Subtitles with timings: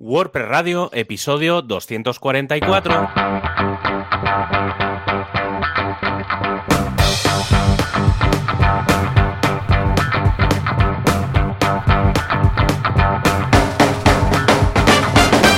[0.00, 3.08] WordPress Radio, episodio 244.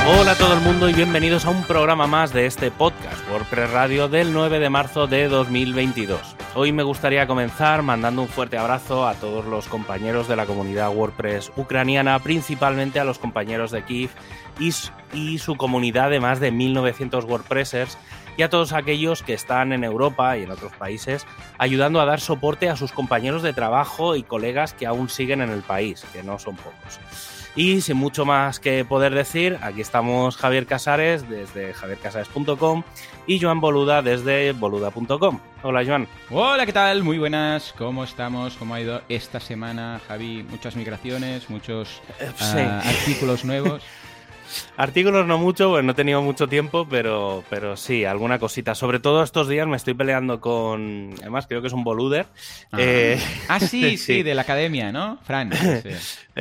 [0.08, 3.70] Hola a todo el mundo y bienvenidos a un programa más de este podcast, WordPress
[3.72, 6.39] Radio del 9 de marzo de 2022.
[6.56, 10.92] Hoy me gustaría comenzar mandando un fuerte abrazo a todos los compañeros de la comunidad
[10.92, 14.10] WordPress ucraniana, principalmente a los compañeros de Kiev
[14.58, 17.96] y, su comunidad de más de 1900 WordPressers
[18.36, 21.24] y a todos aquellos que están en Europa y en otros países
[21.56, 25.50] ayudando a dar soporte a sus compañeros de trabajo y colegas que aún siguen en
[25.50, 27.39] el país, que no son pocos.
[27.56, 32.84] Y sin mucho más que poder decir, aquí estamos Javier Casares desde javiercasares.com
[33.26, 35.40] y Joan Boluda desde boluda.com.
[35.62, 36.06] Hola Joan.
[36.30, 37.02] Hola, ¿qué tal?
[37.02, 37.74] Muy buenas.
[37.76, 38.56] ¿Cómo estamos?
[38.56, 40.44] ¿Cómo ha ido esta semana, Javi?
[40.48, 43.82] Muchas migraciones, muchos eh, ah, artículos nuevos.
[44.76, 48.74] Artículos no mucho, pues no he tenido mucho tiempo, pero, pero sí, alguna cosita.
[48.74, 51.14] Sobre todo estos días me estoy peleando con.
[51.20, 52.26] Además, creo que es un boluder.
[52.72, 55.18] Ah, eh, ah sí, sí, de la academia, ¿no?
[55.22, 55.50] Fran.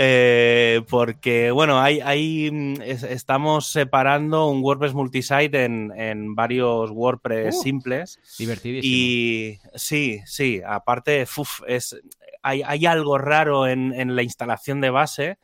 [0.02, 7.62] Eh, porque, bueno, hay, hay, estamos separando un WordPress multisite en, en varios WordPress uh,
[7.62, 8.20] simples.
[8.38, 8.94] Divertidísimo.
[8.94, 11.28] Y sí, sí, aparte,
[11.68, 11.98] es,
[12.42, 15.38] hay, hay algo raro en, en la instalación de base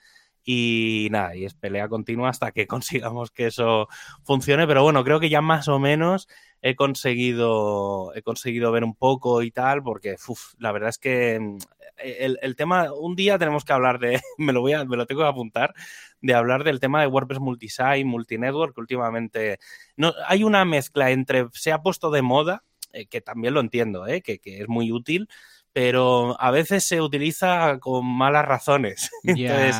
[0.45, 3.89] y nada, y es pelea continua hasta que consigamos que eso
[4.23, 4.67] funcione.
[4.67, 6.29] Pero bueno, creo que ya más o menos
[6.61, 10.15] he conseguido, he conseguido ver un poco y tal, porque
[10.59, 11.57] la verdad es que mm,
[11.97, 15.21] el, tema, un día tenemos que hablar de, me lo voy a, me lo tengo
[15.21, 15.73] que apuntar,
[16.21, 19.59] de hablar del tema de WordPress multisite, multinetwork, que últimamente
[19.97, 24.07] no, hay una mezcla entre, se ha puesto de moda, eh, que también lo entiendo,
[24.07, 25.27] eh, que, que es muy útil,
[25.75, 29.11] pero a veces se utiliza con malas razones.
[29.23, 29.75] Entonces,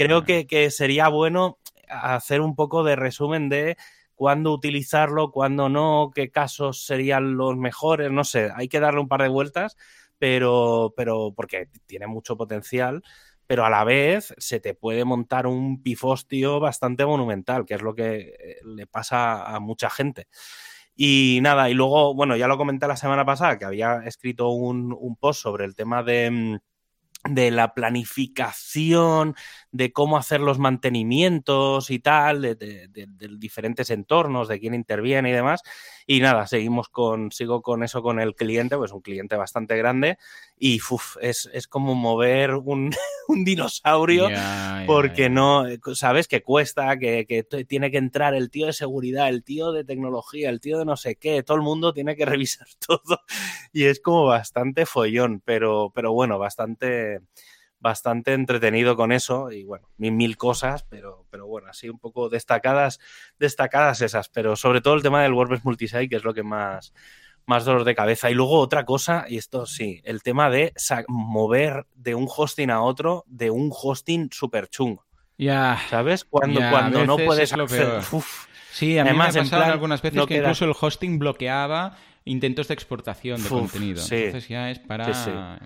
[0.00, 3.76] creo que, sería bueno hacer un poco de resumen de
[4.14, 9.08] cuándo utilizarlo, cuándo no, qué casos serían los mejores, no sé, hay que darle un
[9.08, 9.76] par de vueltas,
[10.18, 13.02] pero, pero porque tiene mucho potencial,
[13.46, 17.94] pero a la vez se te puede montar un pifostio bastante monumental, que es lo
[17.94, 20.28] que eh, le pasa a mucha gente.
[20.96, 24.96] Y nada, y luego, bueno, ya lo comenté la semana pasada, que había escrito un,
[24.98, 26.56] un post sobre el tema de mm,
[27.28, 29.34] de la planificación,
[29.72, 33.06] de cómo hacer los mantenimientos y tal, de, de,
[33.38, 35.62] diferentes entornos, de quién interviene y demás.
[36.06, 40.18] Y nada, seguimos con, sigo con eso con el cliente, pues un cliente bastante grande.
[40.58, 40.80] Y
[41.20, 42.90] es, es, como mover un,
[43.28, 44.28] un dinosaurio
[44.86, 45.64] porque no,
[45.94, 49.84] sabes que cuesta, que, que, tiene que entrar el tío de seguridad, el tío de
[49.84, 53.20] tecnología, el tío de no sé qué, todo el mundo tiene que revisar todo.
[53.72, 57.20] Y es como bastante follón, pero, pero bueno, bastante
[57.80, 62.28] bastante entretenido con eso y bueno, mil, mil cosas, pero, pero bueno, así un poco
[62.28, 63.00] destacadas,
[63.38, 66.92] destacadas esas, pero sobre todo el tema del WordPress Multisite, que es lo que más,
[67.46, 68.30] más dolor de cabeza.
[68.30, 70.74] Y luego otra cosa, y esto sí, el tema de
[71.08, 75.06] mover de un hosting a otro, de un hosting súper chungo.
[75.38, 75.78] Ya.
[75.88, 76.24] ¿Sabes?
[76.24, 78.02] Cuando, cuando no puedes hacer...
[78.72, 82.74] Sí, a mí me ha pasado algunas veces que incluso el hosting bloqueaba intentos de
[82.74, 84.00] exportación de contenido.
[84.00, 85.58] Entonces ya es para...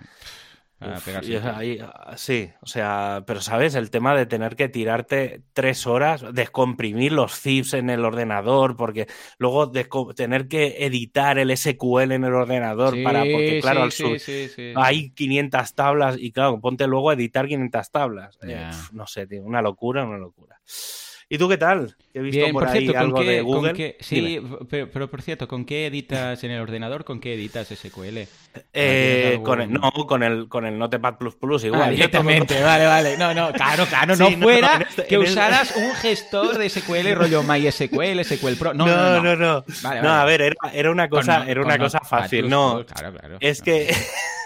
[1.81, 7.11] Ah, sí, o sea, pero sabes, el tema de tener que tirarte tres horas, descomprimir
[7.11, 9.07] los zips en el ordenador, porque
[9.37, 9.71] luego
[10.15, 14.17] tener que editar el SQL en el ordenador para, porque claro, al sur
[14.75, 18.39] hay 500 tablas y claro, ponte luego a editar 500 tablas.
[18.41, 20.59] Eh, no sé, tío, una locura, una locura.
[21.27, 21.95] ¿Y tú qué tal?
[22.13, 23.97] He visto por, ahí algo de Google.
[23.99, 27.03] sí, pero, por cierto, ¿con qué editas en el ordenador?
[27.03, 28.27] ¿Con qué editas SQL?
[28.73, 31.15] Eh, con el, no, con el, con el Notepad
[31.63, 31.81] igual.
[31.81, 33.17] Ah, directamente, vale, vale.
[33.17, 38.23] No, no, claro, claro, no fuera este, que usaras un gestor de SQL rollo MySQL,
[38.23, 38.73] SQL Pro.
[38.75, 39.35] No, no, no.
[39.35, 42.47] No, no, a ver, era, era una cosa, era una cosa fácil.
[42.47, 43.37] No, claro, claro.
[43.39, 43.91] Es que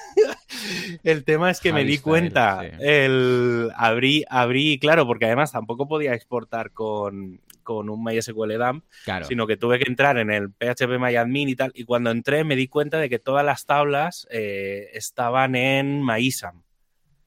[1.04, 6.14] el tema es que me di cuenta, el abrí, abrí, claro, porque además tampoco podía
[6.14, 8.84] exportar con, con un MySQL dump,
[9.28, 12.56] sino que tuve que entrar en el PHP MyAdmin y tal, y cuando entré me
[12.56, 16.64] di cuenta de que todas las tablas eh, estaban en MyISAM,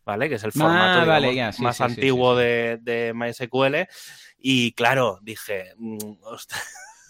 [0.04, 0.28] ¿vale?
[0.28, 3.88] Que es el formato ah, más antiguo de, de, MySQL,
[4.38, 5.98] y claro, dije, mm,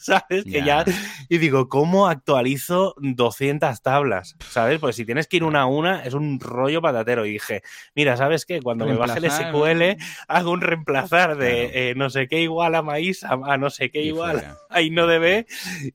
[0.03, 0.45] ¿sabes?
[0.45, 0.85] Que ya.
[1.29, 4.37] Y digo, ¿cómo actualizo 200 tablas?
[4.49, 4.79] ¿Sabes?
[4.79, 7.27] Pues si tienes que ir una a una, es un rollo patatero.
[7.27, 7.63] Y dije,
[7.95, 8.61] mira, ¿sabes qué?
[8.61, 12.83] Cuando me baje el SQL, hago un reemplazar de eh, no sé qué igual a
[12.83, 15.47] maíz a, no sé qué igual a no debe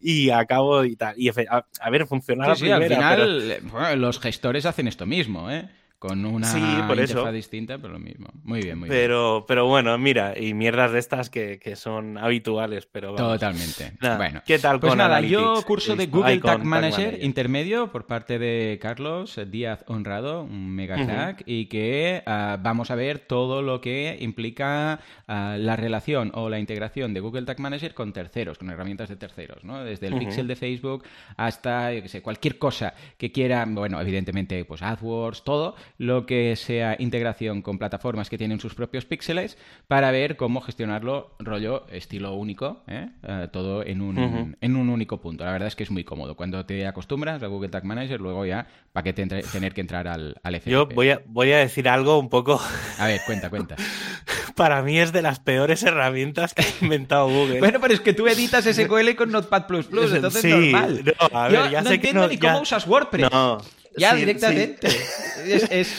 [0.01, 1.15] y acabo y tal.
[1.17, 3.61] Y a, ver, funciona sí, al final,
[3.95, 5.69] los gestores hacen esto mismo, ¿eh?
[5.99, 6.47] Con una
[6.89, 8.27] interfaz distinta, pero lo mismo.
[8.43, 9.45] Muy bien, muy pero, bien.
[9.47, 13.93] Pero bueno, mira, y mierdas de estas que, son habituales, pero Totalmente.
[14.17, 18.37] bueno, ¿qué tal pues con nada, yo curso de Google Tag Manager, intermedio por parte
[18.37, 23.81] de Carlos Díaz Honrado, un mega crack, y que ah, vamos a ver todo lo
[23.81, 28.69] que implica ah, la relación o la integración de Google Tag Manager con terceros, con
[28.69, 29.83] herramientas de terceros, ¿no?
[29.83, 31.05] Desde el pixel de Facebook
[31.37, 36.55] hasta, yo qué sé, cualquier cosa que quiera, bueno, evidentemente, pues AdWords, todo, lo que
[36.55, 39.57] sea integración con plataformas que tienen sus propios píxeles
[39.87, 43.09] para ver cómo gestionarlo rollo estilo único, ¿eh?
[43.23, 45.43] Eh, todo en un, en un único punto.
[45.43, 46.35] La verdad es que es muy cómodo.
[46.35, 50.35] Cuando te acostumbras a Google Tag Manager, luego ya, ¿para qué tener que entrar al,
[50.43, 50.61] al?
[50.63, 52.59] Yo voy a, voy a decir algo un poco...
[52.99, 53.75] A ver, cuenta, cuenta.
[54.55, 57.59] Para mí es de las peores herramientas que ha inventado Google.
[57.59, 61.03] bueno, pero es que tú editas SQL con Notepad++, entonces es normal.
[61.05, 63.31] No, a ver, Yo ya no sé entiendo que ni cómo usas WordPress.
[63.31, 63.59] No,
[63.97, 64.89] ya, directamente.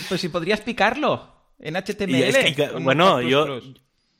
[0.08, 2.82] pues si podrías picarlo en HTML.
[2.82, 3.60] bueno, yo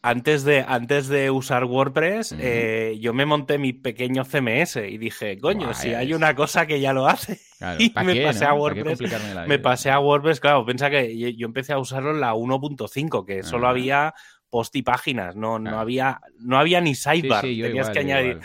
[0.01, 5.39] antes de, antes de usar WordPress, eh, yo me monté mi pequeño CMS y dije,
[5.39, 7.41] coño, si hay una cosa que ya lo hace.
[7.79, 9.01] y me pasé a WordPress.
[9.47, 13.43] Me pasé a WordPress, claro, piensa que yo empecé a usarlo en la 1.5, que
[13.43, 14.15] solo había
[14.51, 18.41] post y páginas, no, no, había, no había ni sidebar, tenías que añadir.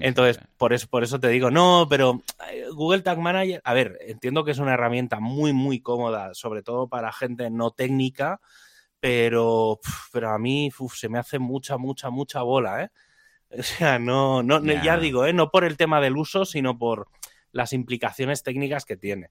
[0.00, 3.98] Entonces, por eso, por eso te digo, no, pero eh, Google Tag Manager, a ver,
[4.06, 8.40] entiendo que es una herramienta muy, muy cómoda, sobre todo para gente no técnica,
[9.00, 9.80] pero,
[10.12, 12.88] pero a mí se me hace mucha, mucha, mucha bola, ¿eh?
[13.58, 15.34] O sea, no, no, ya digo, ¿eh?
[15.34, 17.08] no por el tema del uso, sino por
[17.50, 19.28] las implicaciones técnicas que tiene.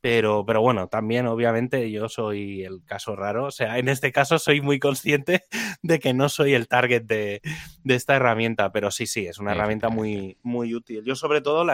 [0.00, 3.46] Pero, pero bueno, también obviamente yo soy el caso raro.
[3.46, 5.44] O sea, en este caso soy muy consciente
[5.82, 7.40] de que no soy el target de,
[7.84, 11.02] esta herramienta, pero sí, sí, es una herramienta muy, muy útil.
[11.04, 11.66] Yo sobre todo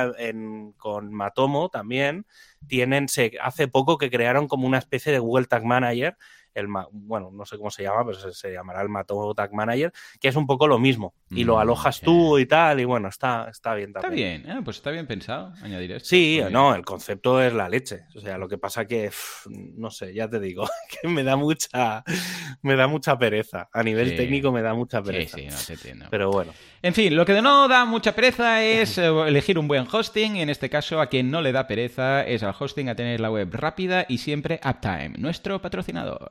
[0.79, 2.27] con Matomo también
[2.67, 6.17] tienen, se, hace poco que crearon como una especie de Google Tag Manager
[6.55, 10.29] el, bueno, no sé cómo se llama, pero se, llamará el Mato Tag Manager, que
[10.29, 11.15] es un poco lo mismo.
[11.31, 14.37] Y lo mm, alojas tú y tal, y bueno, está, está bien también.
[14.37, 14.63] Está bien, ¿eh?
[14.65, 16.09] pues está bien pensado añadir esto.
[16.09, 18.05] Sí, no, el concepto es la leche.
[18.15, 19.11] O sea, lo que pasa que,
[19.49, 20.65] no sé, ya te digo,
[21.03, 22.05] que me da mucha,
[22.63, 23.69] me da mucha pereza.
[23.73, 25.37] A nivel técnico me da mucha pereza.
[25.37, 26.07] Sí, sí, no te entiendo.
[26.11, 26.53] Pero bueno.
[26.85, 30.37] En fin, lo que no da mucha pereza es eh, elegir un buen hosting.
[30.37, 33.31] En este caso, a quien no le da pereza es al hosting a tener la
[33.31, 36.29] web rápida y siempre uptime, nuestro patrocinador.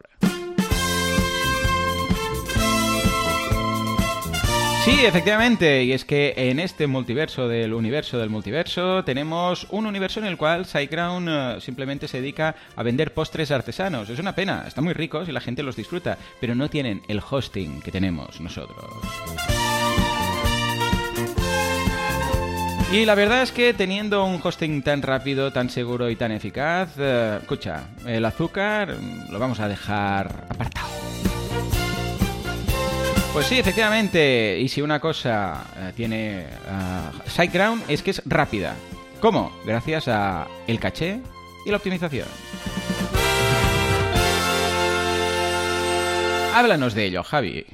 [4.86, 10.20] Sí, efectivamente, y es que en este multiverso del universo del multiverso tenemos un universo
[10.20, 14.08] en el cual SiteGround eh, simplemente se dedica a vender postres artesanos.
[14.08, 17.24] Es una pena, están muy ricos y la gente los disfruta, pero no tienen el
[17.28, 19.73] hosting que tenemos nosotros.
[22.94, 26.90] Y la verdad es que teniendo un hosting tan rápido, tan seguro y tan eficaz,
[27.00, 28.96] eh, escucha, el azúcar
[29.32, 30.90] lo vamos a dejar apartado.
[33.34, 34.60] Pues sí, efectivamente.
[34.60, 38.76] Y si una cosa eh, tiene uh, SiteGround es que es rápida.
[39.20, 39.52] ¿Cómo?
[39.66, 41.20] Gracias a el caché
[41.66, 42.28] y la optimización.
[46.54, 47.66] Háblanos de ello, Javi.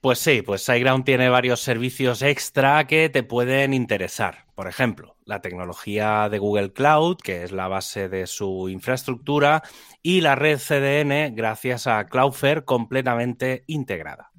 [0.00, 4.45] Pues sí, pues SiteGround tiene varios servicios extra que te pueden interesar.
[4.56, 9.62] Por ejemplo, la tecnología de Google Cloud, que es la base de su infraestructura,
[10.02, 14.30] y la red CDN gracias a Cloudflare completamente integrada.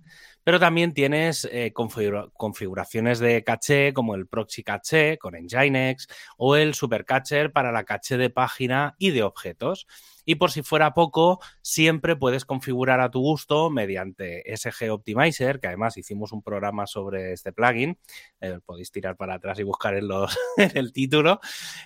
[0.43, 6.73] Pero también tienes eh, configuraciones de caché como el Proxy Caché con Nginx o el
[6.73, 9.85] Supercacher para la caché de página y de objetos.
[10.29, 15.67] Y por si fuera poco, siempre puedes configurar a tu gusto mediante SG Optimizer, que
[15.67, 17.97] además hicimos un programa sobre este plugin,
[18.41, 19.95] eh, podéis tirar para atrás y buscar
[20.57, 21.39] en, el título,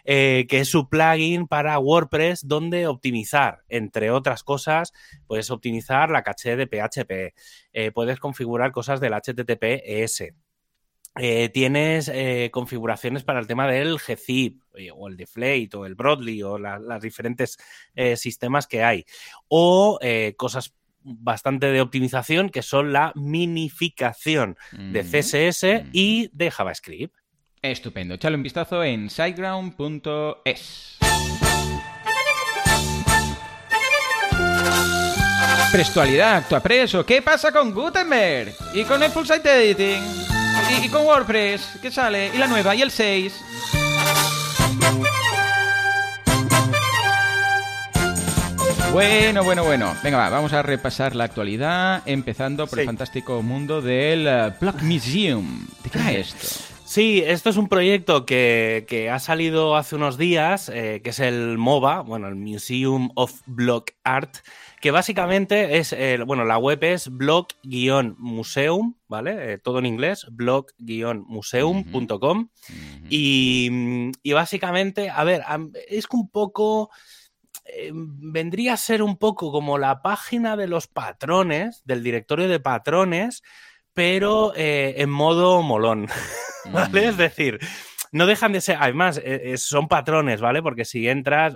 [0.06, 4.92] eh, que es su plugin para WordPress, donde optimizar, entre otras cosas,
[5.28, 7.36] puedes optimizar la caché de PHP,
[7.74, 10.34] eh, puedes configurar cosas del HTTPS
[11.20, 14.62] eh, tienes eh, configuraciones para el tema del GZIP
[14.94, 17.58] o el Deflate o el Broadly o las diferentes
[17.96, 19.06] eh, sistemas que hay.
[19.50, 20.00] O
[20.38, 27.16] cosas bastante de optimización que son la minificación de CSS y de JavaScript.
[27.62, 28.16] Estupendo.
[28.16, 30.98] Échale un vistazo en siteground.es.
[35.72, 37.06] Prestualidad, actuapreso.
[37.06, 38.54] ¿Qué pasa con Gutenberg?
[38.74, 40.21] Y con el Full Site Editing.
[40.80, 42.32] Y, con WordPress, ¿qué sale?
[42.34, 43.34] Y la nueva, y el 6.
[48.94, 49.94] Bueno, bueno, bueno.
[50.04, 54.82] Venga, va, vamos a repasar la actualidad, empezando por el fantástico mundo del uh, Plug
[54.82, 55.68] Museum.
[55.84, 56.48] ¿De qué esto?
[56.86, 61.58] Sí, esto es un proyecto que, ha salido hace unos días, eh, que es el
[61.58, 64.40] MOBA, bueno, el Museum of Block Art,
[64.82, 69.54] que básicamente es, eh, bueno, la web es blog-museum, ¿vale?
[69.54, 72.50] Eh, todo en inglés, blog-museum.com.
[73.08, 75.44] y, y, básicamente, a ver,
[75.88, 76.90] es un poco...
[77.66, 82.60] Eh, vendría a ser un poco como la página de los patrones, del directorio de
[82.60, 83.44] patrones,
[83.94, 86.08] pero en modo molón,
[86.72, 87.10] ¿vale?
[87.10, 87.60] Es decir,
[88.12, 89.22] no dejan de ser, además,
[89.58, 90.64] son patrones, ¿vale?
[90.64, 91.56] Porque si entras,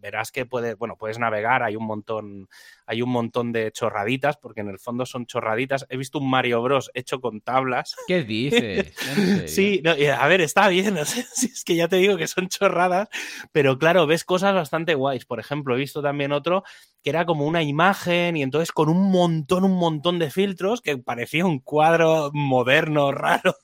[0.00, 2.48] verás que puedes, bueno, puedes navegar, hay un montón,
[2.86, 5.86] hay un montón de chorraditas, porque en el fondo son chorraditas.
[5.88, 7.94] He visto un Mario Bros hecho con tablas.
[8.06, 8.92] ¿Qué dices?
[9.46, 12.48] sí, a ver, está bien, no sé si es que ya te digo que son
[12.48, 13.08] chorradas,
[13.52, 15.24] pero claro, ves cosas bastante guays.
[15.24, 16.64] Por ejemplo, he visto también otro
[17.02, 20.98] que era como una imagen y entonces con un montón, un montón de filtros que
[20.98, 23.56] parecía un cuadro moderno, raro.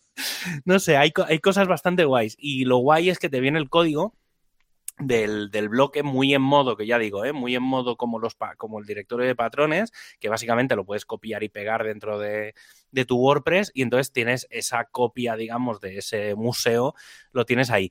[0.64, 2.36] No sé, hay, hay cosas bastante guays.
[2.38, 4.14] Y lo guay es que te viene el código
[4.98, 7.32] del, bloque muy en modo, que ya digo, ¿eh?
[7.32, 11.42] muy en modo como, los, como el directorio de patrones, que básicamente lo puedes copiar
[11.42, 12.54] y pegar dentro de,
[13.06, 16.94] tu WordPress y entonces tienes esa copia, digamos, de ese museo,
[17.32, 17.90] lo tienes ahí.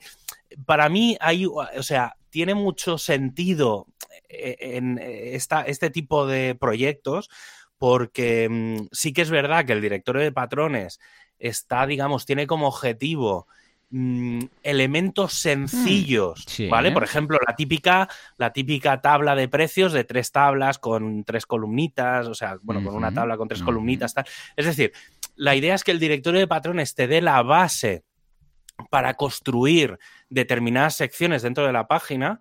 [0.65, 3.85] Para mí hay, o sea, tiene mucho sentido
[4.29, 7.29] eh, en esta, este tipo de proyectos
[7.77, 10.99] porque mm, sí que es verdad que el directorio de patrones
[11.37, 13.47] está, digamos, tiene como objetivo
[13.91, 16.91] Mm, elementos mm, sencillos, ¿vale?
[16.91, 22.27] Por ejemplo, la típica, la típica tabla de precios de tres tablas con tres columnitas,
[22.27, 24.25] o sea, bueno, con una tabla con tres columnitas, tal.
[24.55, 24.91] Es decir,
[25.35, 28.03] la idea es que el directorio de patrones te dé la base
[28.89, 29.99] para construir
[30.29, 32.39] determinadas secciones dentro de la página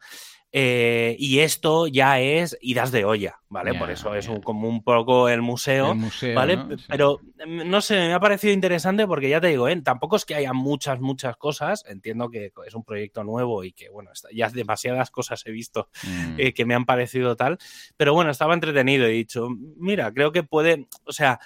[0.56, 3.74] eh, y esto ya es idas de olla, ¿vale?
[3.74, 5.96] Por eso es como un poco el museo,
[6.32, 6.56] ¿vale?
[6.86, 9.80] Pero mm, no sé, me ha parecido interesante porque ya te digo, ¿eh?
[9.82, 11.84] tampoco es que haya muchas, muchas cosas.
[11.88, 16.34] Entiendo que es un proyecto nuevo y que, bueno, ya demasiadas cosas he visto mm.
[16.38, 17.58] eh, que me han parecido tal.
[17.96, 21.40] Pero bueno, estaba entretenido y he dicho, mira, creo que puede, o sea,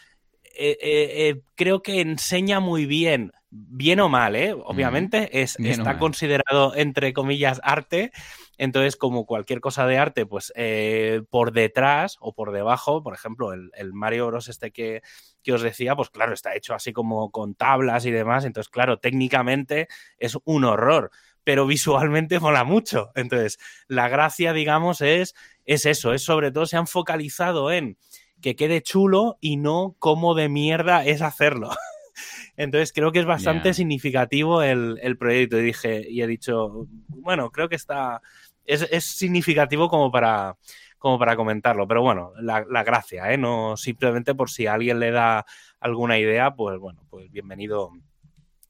[0.59, 4.53] eh, creo que enseña muy bien bien o mal, ¿eh?
[4.53, 8.13] Obviamente es, está considerado, entre comillas, arte,
[8.59, 13.53] entonces, como cualquier cosa de arte, pues eh, por detrás o por debajo, por ejemplo,
[13.53, 14.49] el, Mario Bros.
[14.49, 15.01] este que,
[15.45, 18.45] que, os decía, pues claro, está hecho así como con tablas y demás.
[18.45, 19.87] Entonces, claro, técnicamente
[20.19, 21.13] es un horror,
[21.45, 23.13] pero visualmente mola mucho.
[23.15, 25.35] Entonces, la gracia, digamos, es,
[25.65, 27.97] es eso, es sobre todo se han focalizado en
[28.41, 31.71] que quede chulo y no cómo de mierda es hacerlo.
[32.57, 35.59] Entonces creo que es bastante significativo el, el, proyecto.
[35.59, 38.21] Y dije, y he dicho, bueno, creo que está,
[38.69, 40.57] es, significativo como para,
[40.99, 41.89] como para comentarlo.
[41.89, 43.39] Pero bueno, la, gracia, ¿eh?
[43.39, 45.45] No simplemente por si alguien le da
[45.81, 47.91] alguna idea, pues bueno, pues bienvenido.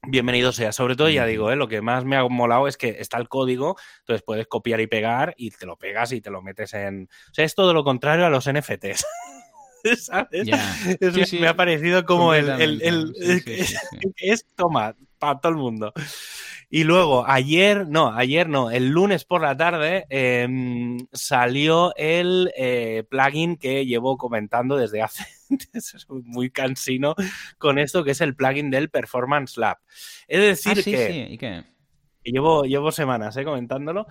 [0.07, 0.71] Bienvenido sea.
[0.71, 1.57] Sobre todo, ya digo, ¿eh?
[1.57, 4.87] lo que más me ha molado es que está el código, entonces puedes copiar y
[4.87, 7.09] pegar y te lo pegas y te lo metes en...
[7.29, 9.05] O sea, es todo lo contrario a los NFTs.
[9.97, 11.31] ¿Sabes?
[11.39, 13.13] me ha parecido como el, el,
[14.17, 15.93] es toma para todo el mundo.
[16.71, 23.03] Y luego, ayer, no, ayer no, el lunes por la tarde em, salió el eh,
[23.09, 25.25] plugin que llevo comentando desde hace,
[26.09, 27.15] muy cansino
[27.57, 29.79] con esto, que es el plugin del Performance Lab.
[30.27, 31.63] Es decir, ah, que, qué?
[32.23, 34.05] Llevo, llevo semanas eh, comentándolo.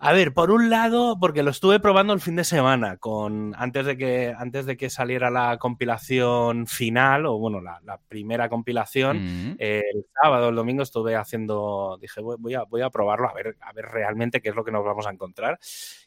[0.00, 3.84] A ver, por un lado, porque lo estuve probando el fin de semana, con antes
[3.84, 10.06] de que, antes de que saliera la compilación final, o bueno, la, primera compilación, el
[10.22, 13.86] sábado, el domingo estuve haciendo, dije, voy a, voy a probarlo, a ver, a ver
[13.86, 15.58] realmente qué es lo que nos vamos a encontrar.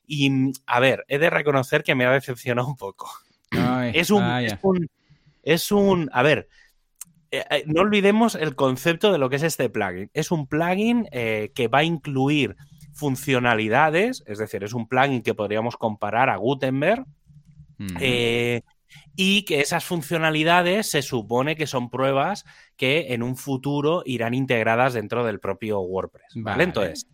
[0.08, 3.12] Y, a ver, he de reconocer que me ha decepcionado un poco.
[3.94, 4.24] es, un,
[5.44, 6.48] es, un, a ver,
[7.32, 10.10] eh, eh, no olvidemos el concepto de lo que es este plugin.
[10.14, 12.56] Es un plugin eh, que va a incluir
[12.94, 17.06] funcionalidades, es decir, es un plugin que podríamos comparar a Gutenberg,
[18.00, 18.62] eh,
[19.16, 22.46] y que esas funcionalidades se supone que son pruebas
[22.76, 26.34] que en un futuro irán integradas dentro del propio WordPress.
[26.36, 26.64] ¿Vale?
[26.64, 27.08] Entonces,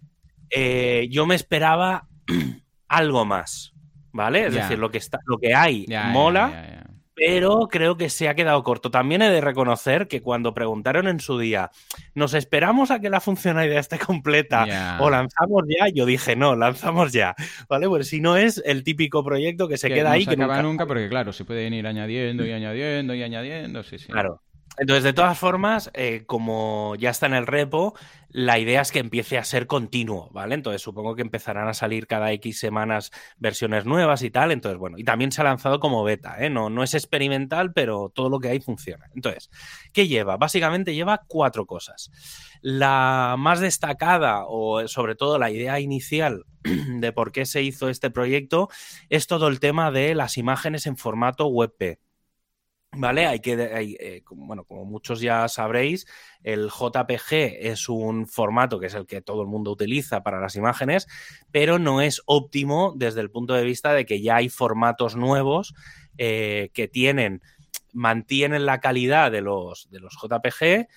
[0.50, 2.08] eh, yo me esperaba
[2.88, 3.74] algo más.
[4.12, 4.48] ¿Vale?
[4.48, 6.87] Es decir, lo que está, lo que hay mola
[7.18, 8.92] pero creo que se ha quedado corto.
[8.92, 11.72] También he de reconocer que cuando preguntaron en su día,
[12.14, 15.88] ¿nos esperamos a que la funcionalidad esté completa o lanzamos ya?
[15.90, 17.34] Yo dije, no, lanzamos ya.
[17.68, 17.88] ¿Vale?
[17.88, 20.26] Pues si no es el típico proyecto que se queda ahí.
[20.26, 20.86] No se acaba nunca...
[20.86, 23.82] porque, claro, se pueden ir añadiendo y añadiendo y añadiendo.
[23.82, 24.12] Sí, sí.
[24.12, 24.44] Claro.
[24.80, 27.96] Entonces, de todas formas, eh, como ya está en el repo,
[28.30, 30.54] la idea es que empiece a ser continuo, ¿vale?
[30.54, 34.52] Entonces, supongo que empezarán a salir cada X semanas versiones nuevas y tal.
[34.52, 36.52] Entonces, bueno, y también se ha lanzado como beta, ¿eh?
[36.52, 39.08] No, no es experimental, pero todo lo que hay funciona.
[39.16, 39.50] Entonces,
[39.94, 40.38] ¿qué lleva?
[40.38, 42.12] Básicamente lleva cuatro cosas.
[42.62, 48.12] La más destacada, o sobre todo la idea inicial de por qué se hizo este
[48.12, 48.70] proyecto,
[49.10, 51.98] es todo el tema de las imágenes en formato WebP.
[52.98, 53.28] ¿Vale?
[53.28, 56.08] Hay que, eh, bueno, como muchos ya sabréis,
[56.44, 60.56] el JPG es un formato que es el que todo el mundo utiliza para las
[60.56, 61.08] imágenes,
[61.52, 65.76] pero no es óptimo desde el punto de vista de que ya hay formatos nuevos
[66.18, 67.42] eh, que tienen,
[67.94, 70.88] mantienen la calidad de los, de los JPG,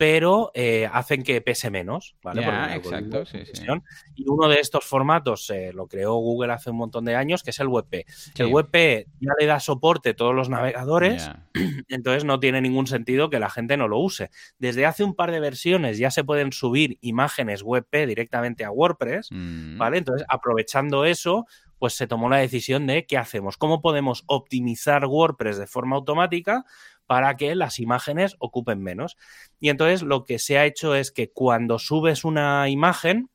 [0.00, 2.40] pero eh, hacen que pese menos, ¿vale?
[2.74, 3.66] exacto, sí, sí.
[4.14, 7.50] Y uno de estos formatos eh, lo creó Google hace un montón de años, que
[7.50, 8.06] es el WebP.
[8.38, 11.30] El WebP ya le da soporte a todos los navegadores,
[11.90, 14.30] entonces no tiene ningún sentido que la gente no lo use.
[14.58, 19.28] Desde hace un par de versiones ya se pueden subir imágenes WebP directamente a WordPress,
[19.30, 19.76] mm.
[19.76, 19.98] ¿vale?
[19.98, 21.44] Entonces, aprovechando eso,
[21.78, 26.64] pues se tomó la decisión de qué hacemos, cómo podemos optimizar WordPress de forma automática
[27.10, 29.16] para que las imágenes ocupen menos.
[29.58, 33.30] Y entonces lo que se ha hecho es que cuando subes una imagen,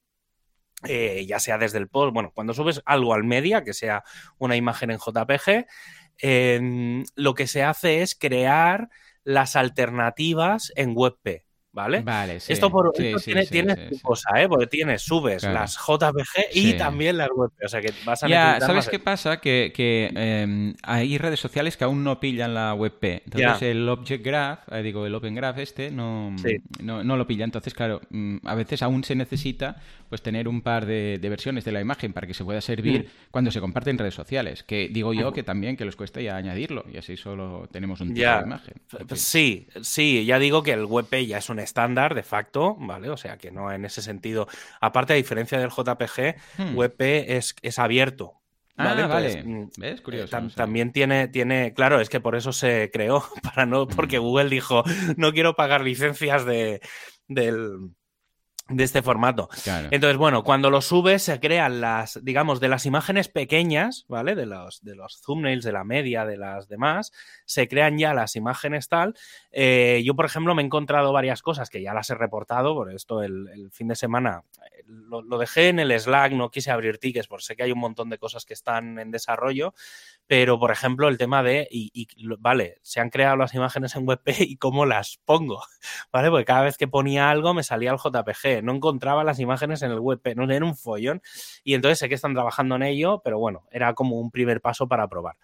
[0.88, 4.06] eh, ya sea desde el post, bueno, cuando subes algo al media, que sea
[4.38, 5.66] una imagen en JPG,
[6.20, 8.88] em, lo que se hace es crear
[9.26, 11.45] las alternativas en WebP.
[11.76, 12.00] ¿Vale?
[12.00, 14.48] Vale, Esto, por, tiene, tu cosa, ¿eh?
[14.48, 17.52] Porque tienes, subes las JPG y también las web.
[17.64, 19.42] O sea que vas a Ya, ¿sabes qué pasa?
[19.42, 23.24] Que, que em, hay redes sociales que aún no pillan la WebP.
[23.26, 26.34] Entonces el Object Graph, eh, digo, el Open Graph este, no,
[26.82, 27.44] no, no, lo pilla.
[27.44, 29.76] Entonces, claro, mm, a veces aún se necesita
[30.08, 33.32] pues tener un par de, versiones de la imagen para que se pueda servir mm.
[33.32, 34.64] cuando se comparte en redes sociales.
[34.64, 38.14] Que digo yo que también que les cuesta ya añadirlo y así solo tenemos un
[38.14, 38.76] tipo de imagen.
[39.16, 43.10] Sí, sí, ya digo que el WebP ya es un estándar de facto, ¿vale?
[43.10, 44.48] O sea que no en ese sentido.
[44.80, 46.78] Aparte, a diferencia del JPG, hmm.
[46.78, 48.42] WebP es, es abierto.
[48.78, 49.04] ¿vale?
[49.04, 49.44] Ah, vale.
[49.44, 50.02] Mm, ¿Ves?
[50.02, 50.38] Curioso.
[50.56, 54.24] También tiene, tiene, claro, es que por eso se creó, para no, porque hmm.
[54.24, 54.84] Google dijo,
[55.18, 56.82] no quiero pagar licencias de,
[57.28, 57.92] del,
[58.68, 59.48] de este formato.
[59.92, 64.34] Entonces, bueno, cuando lo subes se crean las, digamos, de las imágenes pequeñas, ¿vale?
[64.34, 67.12] De los, de los thumbnails, de la media, de las demás,
[67.46, 69.14] se crean ya las imágenes tal.
[69.52, 72.92] Eh, yo, por ejemplo, me he encontrado varias cosas que ya las he reportado, por
[72.92, 74.44] esto el, fin de semana
[74.88, 78.10] lo, dejé en el Slack, no quise abrir tickets, porque sé que hay un montón
[78.10, 79.74] de cosas que están en desarrollo,
[80.28, 81.68] pero, por ejemplo, el tema de,
[82.40, 85.62] vale, se han creado las imágenes en WebP y cómo las pongo,
[86.12, 86.30] ¿vale?
[86.30, 89.92] Porque cada vez que ponía algo me salía el JPG, no encontraba las imágenes en
[89.92, 91.22] el WebP, no era un follón.
[91.64, 94.88] Y entonces sé que están trabajando en ello, pero bueno, era como un primer paso
[94.88, 95.36] para probar.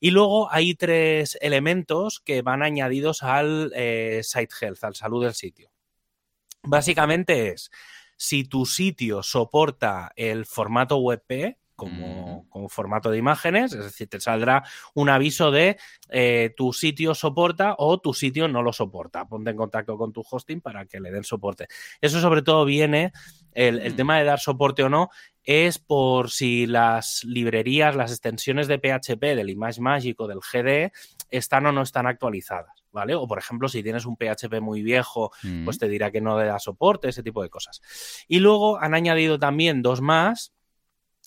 [0.00, 5.34] Y luego hay tres elementos que van añadidos al eh, Site Health, al salud del
[5.34, 5.70] sitio.
[6.62, 7.70] Básicamente es,
[8.18, 14.64] si tu sitio soporta el formato WebP, como, formato de imágenes, es decir, te saldrá
[14.94, 15.78] un aviso de
[16.10, 19.28] eh, tu sitio soporta o tu sitio no lo soporta.
[19.28, 21.68] Ponte en contacto con tu hosting para que le den soporte.
[22.00, 23.12] Eso sobre todo viene,
[23.52, 23.96] el, mm.
[23.96, 25.10] tema de dar soporte o no,
[25.44, 30.92] es por si las librerías, las extensiones de PHP, del Image Magic o del GD
[31.30, 32.77] están o no están actualizadas.
[32.90, 33.14] ¿Vale?
[33.14, 35.30] O por ejemplo, si tienes un PHP muy viejo,
[35.64, 35.80] pues mm.
[35.80, 37.80] te dirá que no le da soporte, ese tipo de cosas.
[38.28, 40.54] Y luego han añadido también dos más,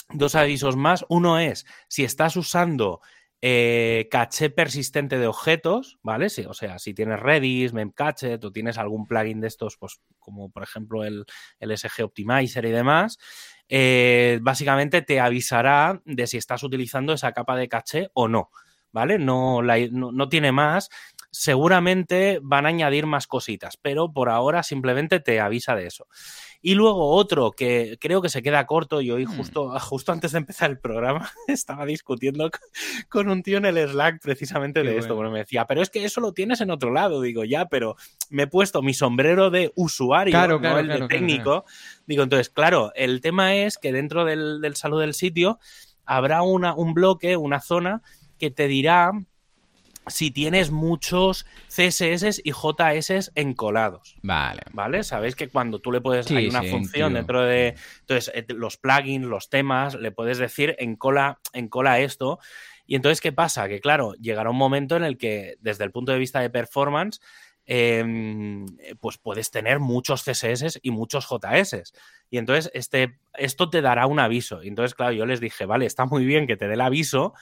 [0.10, 1.06] dos avisos más.
[1.08, 3.02] Uno es si estás usando
[3.44, 6.30] eh, caché persistente de objetos, ¿vale?
[6.30, 10.52] Sí, o sea, si tienes Redis, Memcache, o tienes algún plugin de estos, pues como
[10.52, 11.26] por ejemplo el,
[11.60, 13.18] SG Optimizer y demás,
[13.68, 18.52] eh, básicamente te avisará de si estás utilizando esa capa de caché o no,
[18.92, 19.18] ¿vale?
[19.18, 20.90] No, no, no tiene más
[21.32, 26.08] seguramente van a añadir más cositas, pero por ahora simplemente te avisa de eso.
[26.62, 29.38] Y luego otro que creo que se queda corto y hoy hmm.
[29.38, 32.52] justo, justo antes de empezar el programa estaba discutiendo
[33.10, 36.04] con un tío en el Slack precisamente de esto, porque me decía, pero es que
[36.04, 37.96] eso lo tienes en otro lado, digo, ya, pero
[38.30, 41.66] me he puesto mi sombrero de usuario, no el de técnico.
[42.06, 45.60] Digo, entonces, claro, el tema es que dentro del, del salud del sitio
[46.06, 48.02] habrá una, un bloque, una zona
[48.38, 49.12] que te dirá
[50.08, 54.16] si tienes muchos CSS y JS encolados.
[54.22, 54.62] Vale.
[54.74, 55.04] ¿Vale?
[55.04, 56.30] Sabéis que cuando tú le puedes.
[56.32, 57.76] hay una función dentro de.
[58.02, 62.40] Entonces, eh, los plugins, los temas, le puedes decir encola, encola esto.
[62.86, 63.68] Y entonces, ¿qué pasa?
[63.68, 67.22] Que claro, llegará un momento en el que, desde el punto de vista de performance,
[67.66, 68.66] em,
[69.00, 71.94] pues puedes tener muchos CSS y muchos JS.
[72.30, 74.64] Y entonces, este, esto te dará un aviso.
[74.64, 77.34] Y entonces, claro, yo les dije, vale, está muy bien que te dé el aviso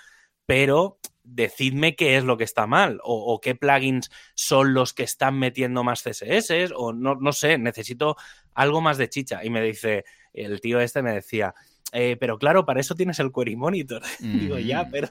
[0.49, 5.37] pero decidme qué es lo que está mal o, qué plugins son los que están
[5.37, 8.15] metiendo más CSS o no, no sé, necesito
[8.55, 9.45] algo más de chicha.
[9.45, 11.53] Y me dice, el tío este me decía,
[11.91, 14.01] eh, pero claro, para eso tienes el Query Monitor.
[14.19, 14.91] Digo, ya, mm.
[14.91, 15.09] pero,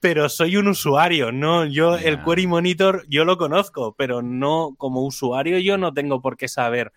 [0.00, 1.64] pero soy un usuario, ¿no?
[1.64, 6.36] Yo el Query Monitor yo lo conozco, pero no como usuario yo no tengo por
[6.36, 6.92] qué saber.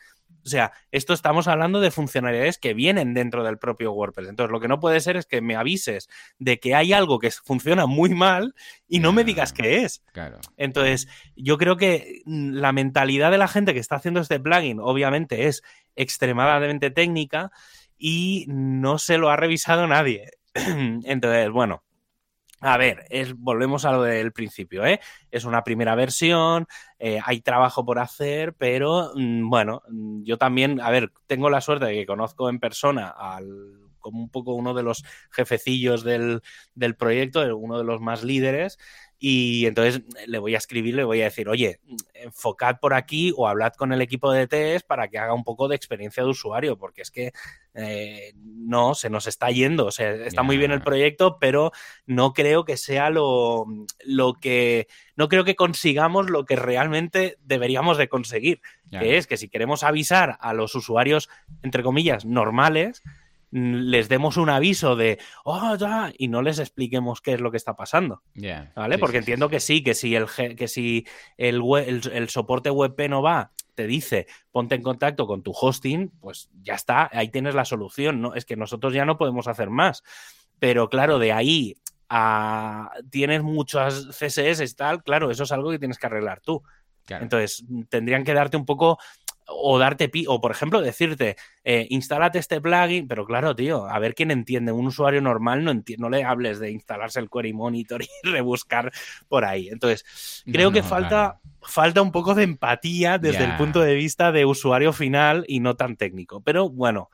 [0.46, 4.30] O sea, esto estamos hablando de funcionalidades que vienen dentro del propio WordPress.
[4.30, 7.32] Entonces, lo que no puede ser es que me avises de que hay algo que
[7.32, 8.54] funciona muy mal
[8.88, 10.04] y no me digas qué es.
[10.14, 10.40] Claro.
[10.56, 14.80] Entonces, yo creo que mm, la mentalidad de la gente que está haciendo este plugin,
[14.80, 15.64] obviamente, es
[15.96, 17.52] extremadamente técnica
[17.98, 20.30] y no se lo ha revisado nadie.
[20.54, 21.85] Entonces, bueno,
[22.62, 25.00] a ver, es, volvemos a lo del principio, ¿eh?
[25.30, 26.68] Es una primera versión,
[27.00, 31.62] eh, hay trabajo por hacer, pero mm, bueno, mm, yo también, a ver, tengo la
[31.62, 36.42] suerte de que conozco en persona al como un poco uno de los jefecillos del,
[36.76, 38.78] del proyecto, uno de los más líderes,
[39.18, 41.80] y entonces le voy a escribir, le voy a decir, oye,
[42.14, 45.68] enfocad por aquí o hablad con el equipo de TES para que haga un poco
[45.68, 47.32] de experiencia de usuario, porque es que
[47.76, 49.86] eh, no, se nos está yendo.
[49.86, 51.72] O sea, está muy bien el proyecto, pero
[52.06, 53.66] no creo que sea lo,
[54.06, 54.88] lo, que.
[55.16, 58.62] No creo que consigamos lo que realmente deberíamos de conseguir.
[58.92, 61.30] Que es que si queremos avisar a los usuarios,
[61.64, 63.02] entre comillas, normales,
[63.56, 67.58] les demos un aviso de, oh, ya, y no les expliquemos qué es lo que
[67.58, 68.22] está pasando.
[68.76, 68.98] ¿Vale?
[68.98, 71.64] Porque entiendo que sí, que si el, que si el,
[72.12, 76.74] el, soporte WebP no va, te dice, ponte en contacto con tu hosting, pues ya
[76.74, 78.20] está, ahí tienes la solución.
[78.20, 78.36] ¿no?
[78.36, 80.04] Es que nosotros ya no podemos hacer más.
[80.60, 81.78] Pero claro, de ahí
[82.10, 86.62] a tienes muchas CSS y tal, claro, eso es algo que tienes que arreglar tú.
[87.08, 88.98] Entonces, tendrían que darte un poco
[89.48, 94.00] o darte pi o por ejemplo decirte eh, instálate este plugin pero claro tío a
[94.00, 94.72] ver quién entiende.
[94.72, 98.92] Un usuario normal no, no le hables de instalarse el query monitor y rebuscar
[99.28, 99.70] por ahí.
[99.70, 104.46] Entonces creo que falta falta un poco de empatía desde el punto de vista de
[104.46, 106.42] usuario final y no tan técnico.
[106.42, 107.10] Pero bueno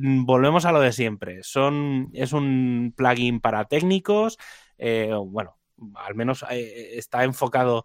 [0.00, 1.42] volvemos a lo de siempre.
[1.42, 4.38] Son es un plugin para técnicos
[4.78, 5.56] eh, bueno
[5.94, 7.84] al menos eh, está enfocado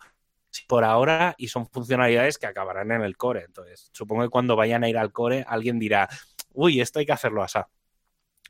[0.68, 3.44] por ahora y son funcionalidades que acabarán en el core.
[3.46, 6.10] Entonces, supongo que cuando vayan a ir al core, alguien dirá,
[6.54, 7.60] uy, esto hay que hacerlo así.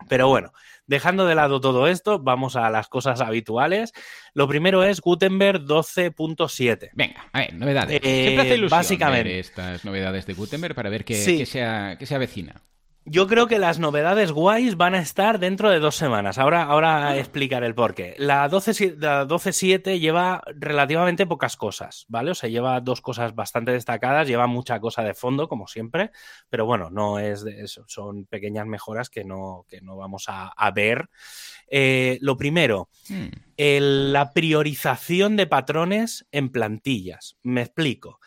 [0.09, 0.51] Pero bueno,
[0.87, 3.93] dejando de lado todo esto, vamos a las cosas habituales.
[4.33, 6.89] Lo primero es Gutenberg 12.7.
[6.93, 8.01] Venga, a ver, novedades.
[8.01, 9.39] Siempre hace ilusión básicamente.
[9.39, 12.61] estas novedades de Gutenberg para ver qué, sea, qué se avecina.
[13.07, 16.39] Yo creo que las novedades guays van a estar dentro de dos semanas.
[16.39, 18.15] Ahora, ahora explicaré el porqué.
[18.17, 22.31] La 12.7 lleva relativamente pocas cosas, ¿vale?
[22.31, 26.09] O sea, lleva dos cosas bastante destacadas, lleva mucha cosa de fondo, como siempre,
[26.49, 27.85] pero bueno, no es de eso.
[27.87, 31.09] Son pequeñas mejoras que no, que no vamos a, ver.
[31.67, 33.27] Eh, lo primero, hmm.
[33.55, 37.37] la priorización de patrones en plantillas.
[37.43, 38.19] Me explico.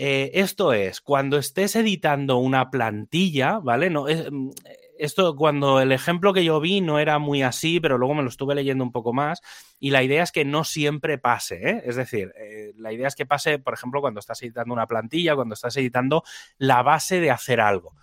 [0.00, 3.90] Eh, esto es, cuando estés editando una plantilla, ¿vale?
[3.90, 4.50] No, mm,
[4.96, 8.28] esto cuando el ejemplo que yo vi no era muy así, pero luego me lo
[8.28, 9.40] estuve leyendo un poco más
[9.80, 11.82] y la idea es que no siempre pase, ¿eh?
[11.84, 15.34] es decir, eh, la idea es que pase, por ejemplo, cuando estás editando una plantilla,
[15.34, 16.22] cuando estás editando
[16.58, 17.96] la base de hacer algo.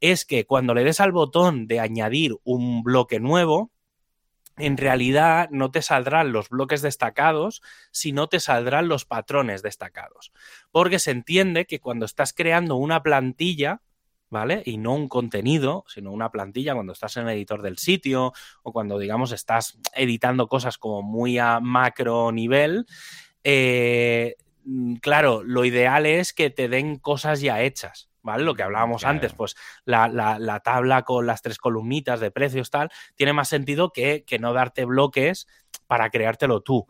[0.00, 3.72] Es que cuando le des al botón de añadir un bloque nuevo,
[4.56, 10.32] en realidad no te saldrán los bloques destacados, sino te saldrán los patrones destacados.
[10.70, 13.80] Porque se entiende que cuando estás creando una plantilla,
[14.30, 14.62] ¿vale?
[14.64, 18.72] Y no un contenido, sino una plantilla cuando estás en el editor del sitio o
[18.72, 22.86] cuando, digamos, estás editando cosas como muy a macro nivel,
[23.44, 24.36] eh,
[25.00, 28.11] claro, lo ideal es que te den cosas ya hechas.
[28.22, 28.44] ¿Vale?
[28.44, 29.54] Lo que hablábamos antes, pues
[29.84, 34.52] la, tabla con las tres columnitas de precios, tal, tiene más sentido que, que no
[34.52, 35.46] darte bloques
[35.86, 36.86] para creártelo tú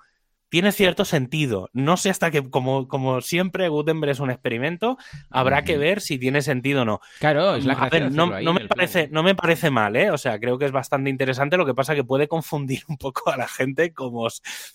[0.52, 1.70] tiene cierto sentido.
[1.72, 4.98] No sé hasta que, como, como siempre, Gutenberg es un experimento,
[5.30, 7.00] habrá que ver si tiene sentido o no.
[7.20, 10.10] Claro, es la A ver, no, me parece, no me parece mal, ¿eh?
[10.10, 11.56] O sea, creo que es bastante interesante.
[11.56, 14.28] Lo que pasa que puede confundir un poco a la gente, como,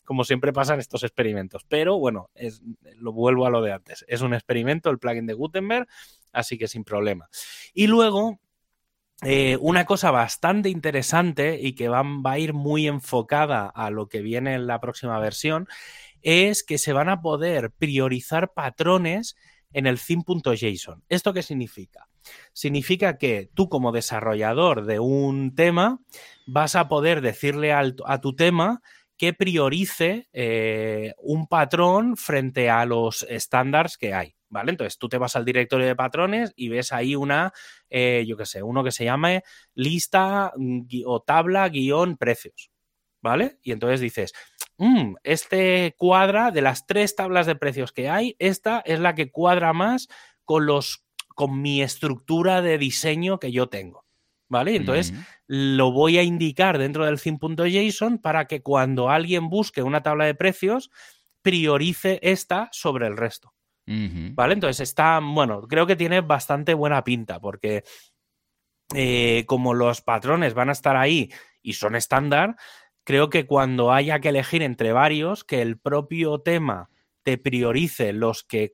[0.03, 1.63] como siempre pasa en estos experimentos.
[1.69, 2.59] Pero bueno, es,
[2.95, 4.03] lo vuelvo a lo de antes.
[4.07, 5.87] Es un experimento, el plugin de Gutenberg,
[6.31, 7.29] así que sin problema.
[7.73, 8.39] Y luego,
[9.23, 14.21] eh, una cosa bastante interesante y que va, a ir muy enfocada a lo que
[14.21, 15.67] viene en la próxima versión
[16.21, 19.35] es que se van a poder priorizar patrones
[19.73, 21.03] en el theme.json.
[21.09, 22.07] ¿Esto qué significa?
[22.53, 25.99] Significa que tú como desarrollador de un tema
[26.45, 28.81] vas a poder decirle a tu tema
[29.17, 34.36] que priorice eh, un patrón frente a los estándares que hay.
[34.49, 34.71] ¿Vale?
[34.71, 37.53] Entonces tú te vas al directorio de patrones y ves ahí una,
[37.89, 40.51] eh, yo qué sé, uno que se llame lista
[41.05, 42.71] o tabla guion precios.
[43.21, 43.57] ¿vale?
[43.61, 44.33] Y entonces dices,
[44.77, 49.31] mm, este cuadra de las tres tablas de precios que hay, esta es la que
[49.31, 50.07] cuadra más
[50.45, 51.03] con los
[51.35, 54.05] con mi estructura de diseño que yo tengo.
[54.49, 54.77] ¿Vale?
[54.77, 55.13] Entonces
[55.45, 60.35] lo voy a indicar dentro del theme.json para que cuando alguien busque una tabla de
[60.35, 60.89] precios,
[61.41, 63.53] priorice esta sobre el resto.
[63.87, 64.53] ¿Vale?
[64.53, 67.83] Entonces está, bueno, creo que tiene bastante buena pinta porque
[68.93, 72.57] eh, como los patrones van a estar ahí y son estándar,
[73.05, 76.89] creo que cuando haya que elegir entre varios, que el propio tema
[77.23, 78.73] te priorice los que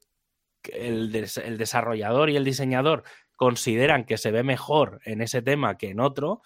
[0.64, 3.04] el, desarrollador y el diseñador
[3.36, 6.42] consideran que se ve mejor en ese tema que en otro,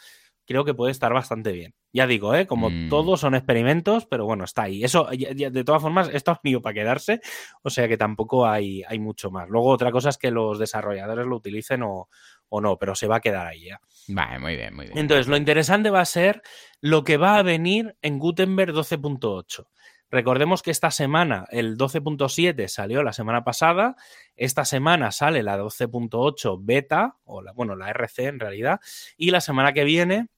[0.47, 1.75] creo que puede estar bastante bien.
[1.93, 2.47] Ya digo, ¿eh?
[2.47, 2.89] como mm.
[2.89, 4.83] todos son experimentos, pero bueno, está ahí.
[4.83, 7.19] Eso, de todas formas, esto ha venido para quedarse,
[7.62, 9.49] o sea que tampoco hay, hay mucho más.
[9.49, 12.07] Luego, otra cosa es que los desarrolladores lo utilicen o,
[12.49, 13.81] o no, pero se va a quedar ahí ya.
[14.07, 14.97] Vale, muy bien, muy bien.
[14.97, 16.41] Entonces, lo interesante va a ser
[16.79, 19.67] lo que va a venir en Gutenberg 12.8.
[20.10, 23.97] Recordemos que esta semana el 12.7 salió la semana pasada,
[24.38, 28.79] esta semana sale la 12.8 beta, o la, bueno, la RC en realidad,
[29.17, 30.29] y la semana que viene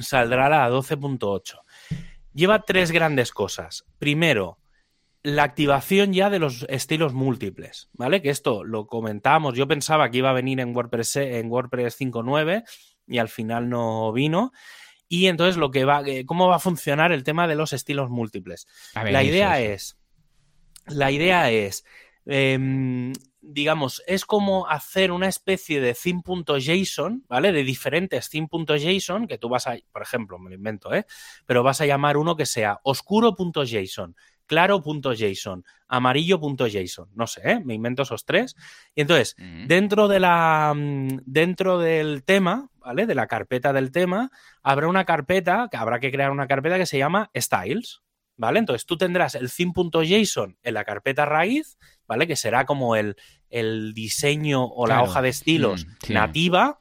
[0.00, 1.60] saldrá la 12.8.
[2.32, 3.84] Lleva tres grandes cosas.
[3.98, 4.58] Primero,
[5.24, 8.20] la activación ya de los estilos múltiples, ¿vale?
[8.20, 12.64] Que esto lo comentamos, yo pensaba que iba a venir en WordPress, en WordPress 5.9
[13.06, 14.52] y al final no vino.
[15.08, 18.10] Y entonces lo que va, eh, ¿cómo va a funcionar el tema de los estilos
[18.10, 18.66] múltiples?
[18.94, 19.98] la, idea es,
[20.86, 21.84] la idea es,
[22.26, 23.12] em,
[23.46, 27.52] digamos, es como hacer una especie de theme.json, ¿vale?
[27.52, 31.06] De diferentes theme.json que tú vas a, por ejemplo, me lo invento, ¿eh?
[31.46, 37.60] Pero vas a llamar uno que sea oscuro.json claro.json, amarillo.json, no sé, ¿eh?
[37.64, 38.54] me invento esos tres.
[38.94, 40.74] Y entonces, dentro, de la,
[41.24, 43.06] dentro del tema, ¿vale?
[43.06, 44.30] De la carpeta del tema,
[44.62, 48.02] habrá una carpeta, que habrá que crear una carpeta que se llama styles,
[48.36, 48.58] ¿vale?
[48.58, 52.26] Entonces tú tendrás el theme.json en la carpeta raíz, ¿vale?
[52.26, 53.16] Que será como el,
[53.50, 56.80] el diseño o la hoja de estilos mm, nativa.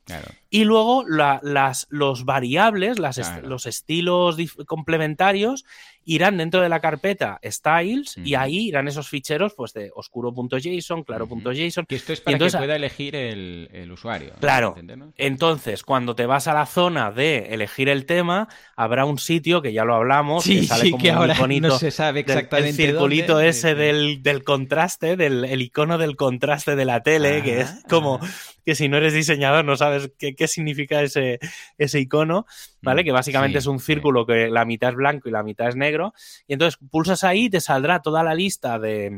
[0.50, 5.66] Y luego las, los variables, las los estilos complementarios
[6.06, 11.86] irán dentro de la carpeta styles y ahí irán esos ficheros pues de oscuro.json, claro.json.
[11.86, 14.34] Que esto es para que pueda elegir el, usuario.
[14.39, 14.76] Claro.
[15.18, 19.74] Entonces, cuando te vas a la zona de elegir el tema, habrá un sitio que
[19.74, 21.68] ya lo hablamos, que sale como ahora bonito.
[21.68, 22.70] No se sabe exactamente.
[22.70, 27.70] El circulito ese del, contraste, del el icono del contraste de la tele, que es
[27.70, 28.20] ah, como
[28.65, 31.39] que si no eres diseñador no sabes qué, significa ese,
[31.78, 32.45] ese icono,
[32.82, 33.04] ¿vale?
[33.04, 35.76] Mm, que básicamente es un círculo que la mitad es blanco y la mitad es
[35.76, 36.13] negro.
[36.47, 39.12] Y entonces pulsas ahí y te saldrá toda la lista de,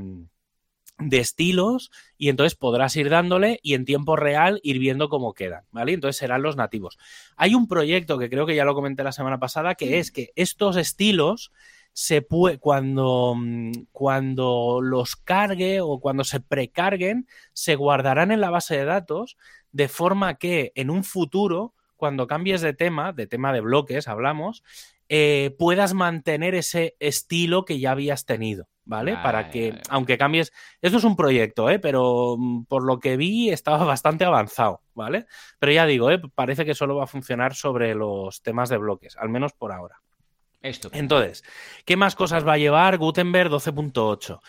[0.98, 5.64] de estilos y entonces podrás ir dándole y en tiempo real ir viendo cómo quedan,
[5.72, 5.94] ¿vale?
[5.94, 6.98] Entonces serán los nativos.
[7.36, 10.32] Hay un proyecto que creo que ya lo comenté la semana pasada que es que
[10.36, 11.52] estos estilos
[11.98, 13.38] se puede, cuando,
[13.94, 19.38] cuando los cargue o cuando se precarguen, se guardarán en la base de datos
[19.72, 24.62] de forma que en un futuro, cuando cambies de tema, de tema de bloques, hablamos,
[25.08, 29.14] eh, puedas mantener ese estilo que ya habías tenido, ¿vale?
[29.14, 31.80] Para que, aunque cambies, esto es un proyecto, ¿eh?
[31.80, 35.28] Pero mm, por lo que vi estaba bastante avanzado, ¿vale?
[35.60, 36.20] Pero ya digo, ¿eh?
[36.36, 40.02] Parece que solo va a funcionar sobre los temas de bloques, al menos por ahora.
[40.94, 41.44] Entonces,
[41.86, 44.40] ¿qué más cosas va a llevar Gutenberg 12.8?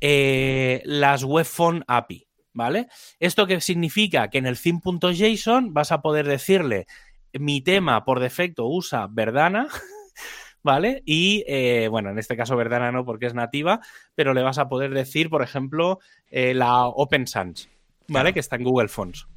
[0.00, 1.46] Eh, las web
[1.86, 2.88] API, ¿vale?
[3.18, 4.28] ¿Esto qué significa?
[4.28, 6.86] Que en el theme.json vas a poder decirle
[7.32, 9.68] mi tema por defecto usa Verdana,
[10.62, 11.02] ¿vale?
[11.04, 13.80] Y eh, bueno, en este caso Verdana no porque es nativa,
[14.14, 17.68] pero le vas a poder decir, por ejemplo, eh, la Open Sans,
[18.08, 18.32] ¿vale?
[18.32, 19.28] Que está en Google Fonts.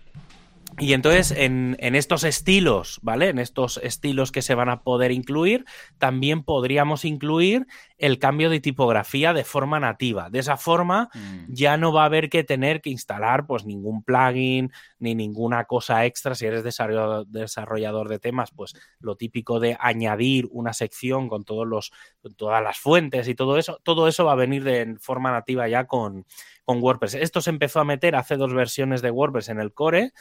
[0.79, 3.29] Y entonces en, estos estilos, ¿vale?
[3.29, 5.65] En estos estilos que se van a poder incluir,
[5.97, 10.29] también podríamos incluir el cambio de tipografía de forma nativa.
[10.29, 11.53] De esa forma mm.
[11.53, 16.05] ya no va a haber que tener que instalar pues ningún plugin ni ninguna cosa
[16.05, 16.35] extra.
[16.35, 21.91] Si eres desarrollador, de temas, pues lo típico de añadir una sección con todos los,
[22.35, 25.85] todas las fuentes y todo eso, todo eso va a venir de forma nativa ya
[25.85, 26.25] con,
[26.63, 27.15] con WordPress.
[27.15, 30.11] Esto se empezó a meter hace dos versiones de WordPress en el core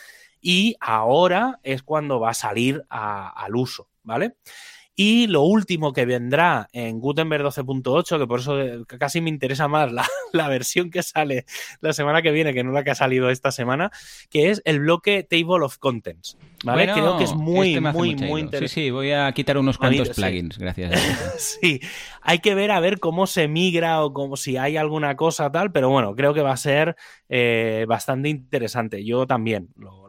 [0.42, 4.34] y ahora es cuando va a salir al uso, ¿vale?
[4.94, 9.66] Y lo último que vendrá en Gutenberg 12.8, que por eso eh, casi me interesa
[9.66, 9.90] más
[10.32, 11.46] la, versión que sale
[11.80, 13.90] la semana que viene que no la que ha salido esta semana,
[14.28, 16.36] que es el bloque Table of Contents.
[16.62, 16.92] ¿Vale?
[16.92, 18.68] Creo que es muy, este muy, muy interesante.
[18.68, 20.92] Sí, sí, voy a quitar unos cuantos plugins, gracias.
[21.60, 21.80] sí,
[22.20, 25.72] hay que ver a ver cómo se migra o como si hay alguna cosa tal,
[25.72, 26.96] pero bueno, creo que va a ser
[27.28, 29.04] eh, bastante interesante.
[29.04, 30.02] Yo también lo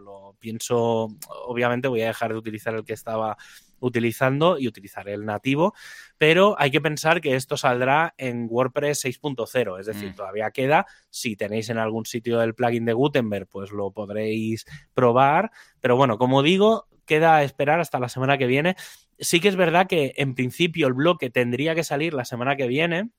[0.43, 1.07] pienso,
[1.47, 3.37] obviamente voy a dejar de utilizar el que estaba
[3.79, 5.73] utilizando y utilizaré el nativo,
[6.17, 10.15] pero hay que pensar que esto saldrá en WordPress 6.0, es decir, mm.
[10.15, 15.51] todavía queda, si tenéis en algún sitio el plugin de Gutenberg, pues lo podréis probar,
[15.79, 18.75] pero bueno, como digo, queda esperar hasta la semana que viene.
[19.17, 22.67] Sí que es verdad que en principio el bloque tendría que salir la semana que
[22.67, 23.11] viene,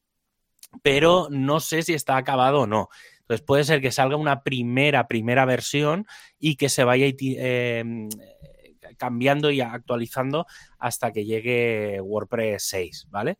[0.82, 2.88] pero no sé si está acabado o no.
[3.24, 6.06] Entonces puede ser que salga una primera, primera versión
[6.38, 8.08] y que se vaya em,
[8.98, 10.46] cambiando y actualizando
[10.78, 13.38] hasta que llegue WordPress 6, ¿vale?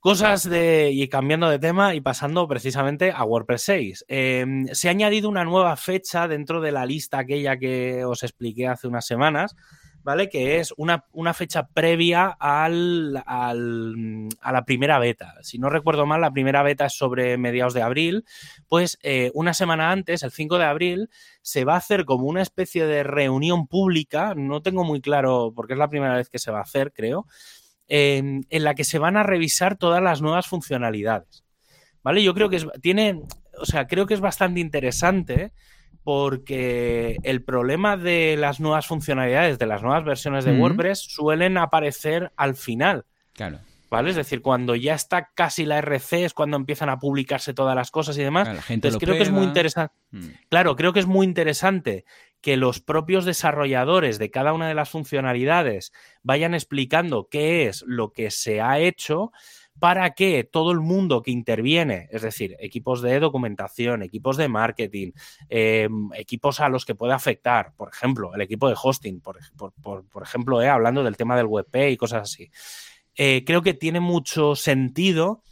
[0.00, 0.90] Cosas de.
[0.92, 4.04] y cambiando de tema y pasando precisamente a WordPress 6.
[4.08, 8.68] Em, se ha añadido una nueva fecha dentro de la lista aquella que os expliqué
[8.68, 9.54] hace unas semanas,
[10.02, 10.28] ¿vale?
[10.28, 15.34] Que es una, fecha previa al, al, a la primera beta.
[15.42, 18.24] Si no recuerdo mal, la primera beta es sobre mediados de abril.
[18.68, 21.10] Pues eh, una semana antes, el 5 de abril,
[21.42, 24.34] se va a hacer como una especie de reunión pública.
[24.34, 27.26] No tengo muy claro, porque es la primera vez que se va a hacer, creo.
[27.88, 31.44] En, la que se van a revisar todas las nuevas funcionalidades.
[32.02, 32.22] ¿Vale?
[32.22, 33.22] Yo creo que tiene,
[33.58, 35.52] o sea, creo que es bastante interesante
[36.08, 42.32] porque el problema de las nuevas funcionalidades, de las nuevas versiones de WordPress, suelen aparecer
[42.34, 43.04] al final.
[43.34, 43.58] Claro.
[43.90, 44.08] ¿Vale?
[44.08, 47.90] Es decir, cuando ya está casi la RC es cuando empiezan a publicarse todas las
[47.90, 48.48] cosas y demás.
[48.70, 49.94] Entonces creo que es muy interesante.
[50.10, 50.28] Mm.
[50.48, 52.06] Claro, creo que es muy interesante
[52.40, 55.92] que los propios desarrolladores de cada una de las funcionalidades
[56.22, 59.30] vayan explicando qué es lo que se ha hecho
[59.78, 65.12] para que todo el mundo que interviene, es decir, equipos de documentación, equipos de marketing,
[65.48, 69.38] em, equipos a los que puede afectar, por ejemplo, el equipo de hosting, por,
[70.22, 72.50] ejemplo, eh, hablando del tema del WebP y cosas así,
[73.16, 75.42] eh, creo que tiene mucho sentido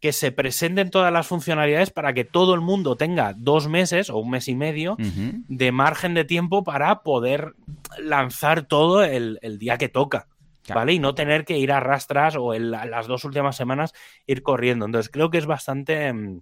[0.00, 4.18] que se presenten todas las funcionalidades para que todo el mundo tenga dos meses o
[4.18, 7.54] un mes y medio de margen de tiempo para poder
[7.98, 10.28] lanzar todo el día que toca.
[10.74, 10.92] ¿Vale?
[10.94, 13.92] Y no tener que ir a rastras o en las dos últimas semanas
[14.26, 14.86] ir corriendo.
[14.86, 16.40] Entonces creo que es bastante, mm,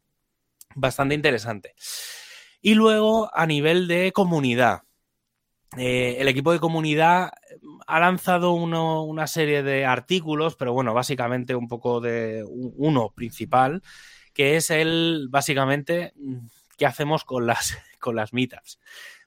[0.74, 1.74] bastante interesante.
[2.60, 4.82] Y luego a nivel de comunidad.
[5.76, 11.54] Eh, el equipo de comunidad mm, ha lanzado una serie de artículos, pero bueno, básicamente
[11.54, 13.82] un poco de uno principal,
[14.32, 18.30] que es el, básicamente, mm, qué hacemos con las, con las.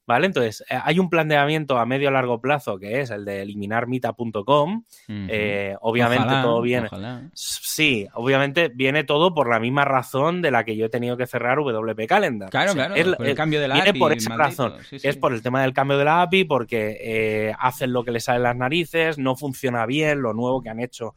[0.07, 0.27] ¿Vale?
[0.27, 4.85] Entonces, eh, hay un planteamiento a medio largo plazo que es el de eliminar mita.com.
[5.09, 6.89] Eh, obviamente todo viene.
[7.33, 11.27] Sí, obviamente viene todo por la misma razón de la que yo he tenido que
[11.27, 12.49] cerrar WP Calendar.
[12.49, 12.95] Claro, claro.
[12.95, 14.75] el cambio de la viene por esa razón.
[14.91, 18.23] Es por el tema del cambio de la API, porque eh, hacen lo que les
[18.23, 21.15] sale las narices, no funciona bien, lo nuevo que han hecho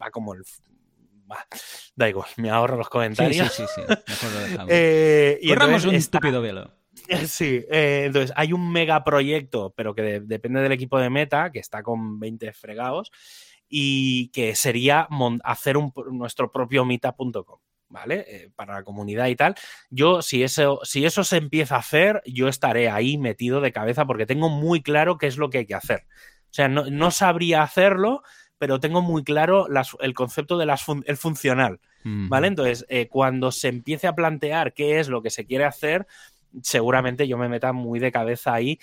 [0.00, 0.42] va como el
[1.94, 3.52] da igual, me ahorro los comentarios.
[3.52, 3.82] Sí, sí, sí.
[4.08, 6.81] Mejor lo Corramos un estúpido velo.
[7.26, 11.82] Sí, eh, entonces hay un megaproyecto, pero que depende del equipo de Meta, que está
[11.82, 13.10] con 20 fregados,
[13.68, 15.08] y que sería
[15.44, 15.76] hacer
[16.10, 17.58] nuestro propio mita.com.
[17.88, 18.24] ¿Vale?
[18.26, 19.54] Eh, para la comunidad y tal.
[19.90, 24.06] Yo, si eso, si eso se empieza a hacer, yo estaré ahí metido de cabeza
[24.06, 26.06] porque tengo muy claro qué es lo que hay que hacer.
[26.52, 28.22] O sea, no, sabría hacerlo,
[28.56, 29.66] pero tengo muy claro
[30.00, 30.70] el concepto del
[31.04, 31.80] el funcional.
[32.04, 32.48] ¿Vale?
[32.48, 36.06] Entonces, eh, cuando se empiece a plantear qué es lo que se quiere hacer,
[36.62, 38.78] seguramente yo me meta muy de cabeza ahí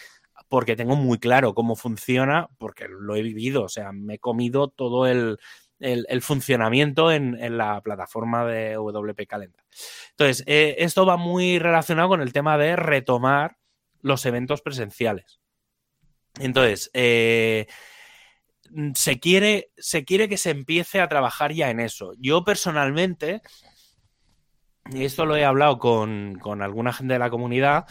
[0.47, 4.67] porque tengo muy claro cómo funciona, porque lo he vivido, o sea, me he comido
[4.69, 5.37] todo el,
[6.21, 9.63] funcionamiento en, la plataforma de WP Calendar.
[10.11, 13.57] Entonces, eh, esto va muy relacionado con el tema de retomar
[14.01, 15.39] los eventos presenciales.
[16.39, 17.67] Entonces, eh,
[18.95, 22.13] se, quiere, se quiere que se empiece a trabajar ya en eso.
[22.17, 23.41] Yo personalmente
[24.93, 27.85] y esto lo he hablado con, alguna gente de la comunidad,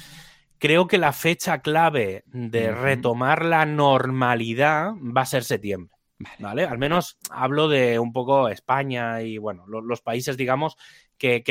[0.59, 5.95] creo que la fecha clave de retomar la normalidad va a ser septiembre.
[6.41, 6.65] ¿Vale?
[6.65, 10.77] Al menos hablo de un poco España y, bueno, los, países, digamos,
[11.17, 11.45] que,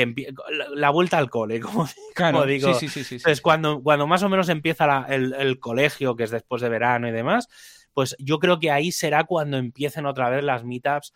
[0.74, 2.74] la, vuelta al cole, como, digo.
[2.74, 6.30] Sí, sí, sí, Entonces, cuando, cuando más o menos empieza el, el, colegio, que es
[6.30, 7.48] después de verano y demás,
[7.94, 11.14] pues yo creo que ahí será cuando empiecen otra vez las meetups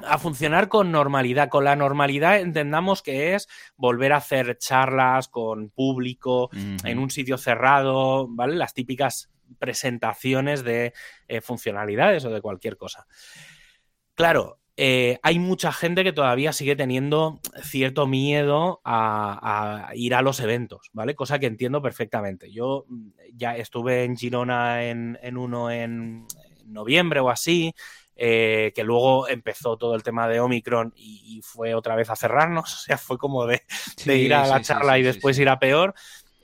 [0.00, 1.48] a funcionar con normalidad.
[1.48, 6.50] Con la normalidad entendamos que es volver a hacer charlas con público
[6.84, 8.56] en un sitio cerrado, ¿vale?
[8.56, 10.92] Las típicas presentaciones de
[11.28, 13.06] eh, funcionalidades o de cualquier cosa.
[14.14, 20.40] Claro, eh, hay mucha gente que todavía sigue teniendo cierto miedo a, ir a los
[20.40, 21.14] eventos, ¿vale?
[21.14, 22.50] Cosa que entiendo perfectamente.
[22.50, 26.26] Yo mm, ya estuve en Girona en, en uno en
[26.64, 27.74] noviembre o así,
[28.16, 32.74] eh, que luego empezó todo el tema de Omicron y, fue otra vez a cerrarnos,
[32.74, 33.62] o sea, fue como de,
[34.06, 35.94] ir a la charla y después ir a peor.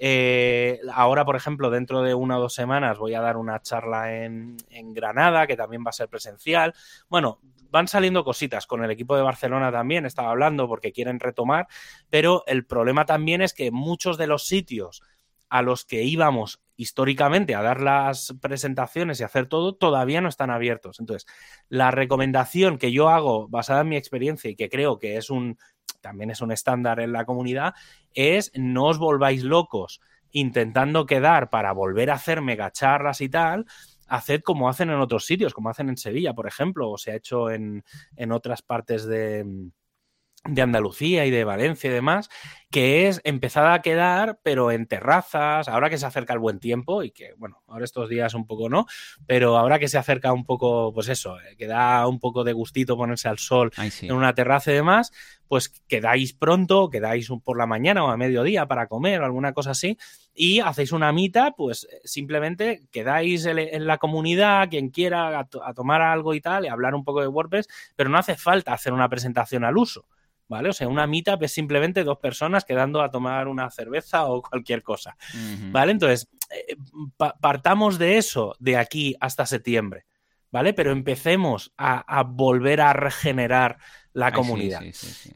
[0.01, 4.15] Eh, ahora, por ejemplo, dentro de una o dos semanas voy a dar una charla
[4.25, 6.73] en, en Granada, que también va a ser presencial.
[7.09, 7.41] Bueno,
[7.71, 8.67] van saliendo cositas.
[8.67, 11.67] Con el equipo de Barcelona también estaba hablando porque quieren retomar,
[12.11, 15.03] pero el problema también es que muchos de los sitios
[15.49, 20.51] a los que íbamos históricamente a dar las presentaciones y hacer todo, todavía no están
[20.51, 21.01] abiertos.
[21.01, 21.27] Entonces,
[21.69, 25.59] la recomendación que yo hago basada en mi experiencia y que creo que es un
[26.01, 27.75] también es un estándar en la comunidad,
[28.15, 30.01] es no os volváis locos
[30.31, 33.67] intentando quedar para volver a hacer megacharlas y tal,
[34.07, 37.17] haced como hacen en otros sitios, como hacen en Sevilla, por ejemplo, o se ha
[37.17, 37.83] hecho en,
[38.15, 39.45] en otras partes de,
[40.45, 42.29] de Andalucía y de Valencia y demás,
[42.71, 47.03] que es empezar a quedar, pero en terrazas, ahora que se acerca el buen tiempo
[47.03, 48.87] y que, bueno, ahora estos días un poco no,
[49.27, 52.53] pero ahora que se acerca un poco, pues eso, eh, que da un poco de
[52.53, 53.73] gustito ponerse al sol
[54.03, 55.13] en una terraza y demás,
[55.49, 59.73] pues quedáis pronto, quedáis por la mañana o a mediodía para comer o alguna cosa
[59.73, 59.99] así
[60.35, 66.33] y hacéis una mitad, pues simplemente quedáis en la comunidad, quien quiera, a, tomar algo
[66.35, 69.65] y tal, y hablar un poco de WordPress, pero no hace falta hacer una presentación
[69.65, 70.07] al uso.
[70.49, 70.71] ¿vale?
[70.71, 74.83] O sea, una meetup es simplemente dos personas quedando a tomar una cerveza o cualquier
[74.83, 75.17] cosa,
[75.71, 75.93] ¿vale?
[75.93, 76.77] Entonces, eh,
[77.41, 80.07] partamos de eso de aquí hasta septiembre,
[80.51, 80.73] ¿vale?
[80.73, 83.79] Pero empecemos a, volver a regenerar
[84.19, 84.83] la comunidad.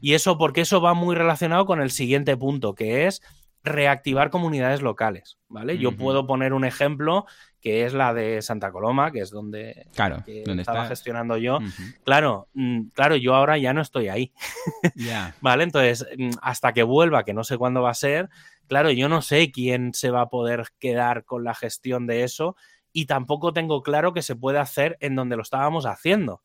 [0.01, 3.21] y eso, porque eso va muy relacionado con el siguiente punto, que es
[3.63, 5.77] reactivar comunidades locales, ¿vale?
[5.77, 7.25] Yo puedo poner un ejemplo
[7.61, 11.59] que es la de Santa Coloma, que es donde, claro, estaba gestionando yo.
[12.03, 14.33] Claro, mm, claro, yo ahora ya no estoy ahí.
[15.41, 15.63] ¿Vale?
[15.63, 18.29] Entonces, mm, hasta que vuelva, que no sé cuándo va a ser,
[18.67, 22.57] claro, yo no sé quién se va a poder quedar con la gestión de eso
[22.91, 26.41] y tampoco tengo claro que se puede hacer en donde lo estábamos haciendo.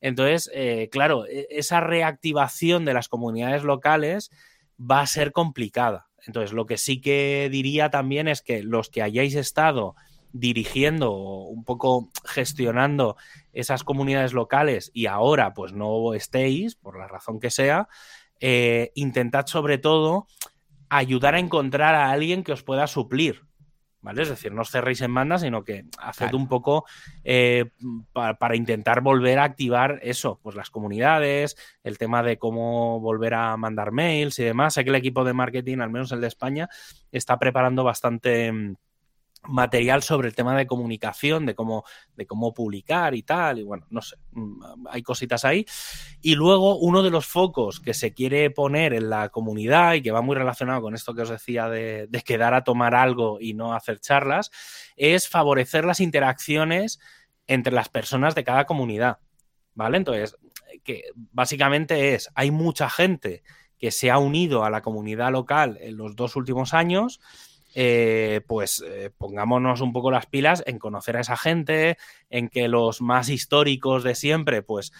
[0.00, 4.30] Entonces, eh, claro, e, esa reactivación de las comunidades locales
[4.78, 6.08] va a ser complicada.
[6.26, 9.94] Entonces, lo que sí que diría también es que los que hayáis estado
[10.32, 13.16] dirigiendo, un poco gestionando
[13.52, 17.88] esas comunidades locales y ahora pues no estéis, por la razón que sea,
[18.40, 20.26] eh, intentad sobre todo
[20.90, 23.47] ayudar a encontrar a alguien que os pueda suplir.
[24.00, 24.22] ¿Vale?
[24.22, 26.84] Es decir, no os cerréis en banda, sino que haced un poco
[27.24, 27.70] eh,
[28.12, 33.56] para intentar volver a activar eso, pues las comunidades, el tema de cómo volver a
[33.56, 34.74] mandar mails y demás.
[34.74, 36.68] Sé que el equipo de marketing, al menos el de España,
[37.10, 38.76] está preparando bastante mm,
[39.42, 41.84] material sobre el tema de comunicación, de cómo,
[42.16, 45.64] de cómo publicar y tal, y bueno, no sé, mm, hay cositas ahí.
[46.20, 50.12] Y luego uno de los focos que se quiere poner en la comunidad y que
[50.12, 53.54] va muy relacionado con esto que os decía de, de quedar a tomar algo y
[53.54, 54.50] no hacer charlas,
[54.96, 56.98] es favorecer las interacciones
[57.46, 59.18] entre las personas de cada comunidad.
[59.74, 59.96] ¿Vale?
[59.96, 60.36] Entonces,
[60.82, 63.42] que básicamente es, hay mucha gente
[63.78, 67.20] que se ha unido a la comunidad local en los dos últimos años
[67.80, 71.96] eh, pues eh, pongámonos un poco las pilas en conocer a esa gente,
[72.28, 74.92] en que los más históricos de siempre, pues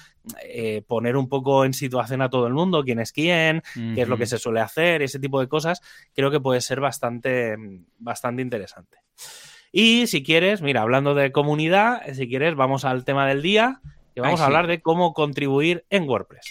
[0.44, 4.06] eh, poner un poco en situación a todo el mundo, quién es quién, qué es
[4.06, 5.80] lo que se suele hacer, ese tipo de cosas,
[6.14, 7.56] creo que puede ser bastante,
[7.98, 8.98] bastante interesante.
[9.72, 13.80] Y si quieres, mira, hablando de comunidad, si quieres, vamos al tema del día,
[14.14, 16.50] que vamos a hablar de cómo contribuir en WordPress.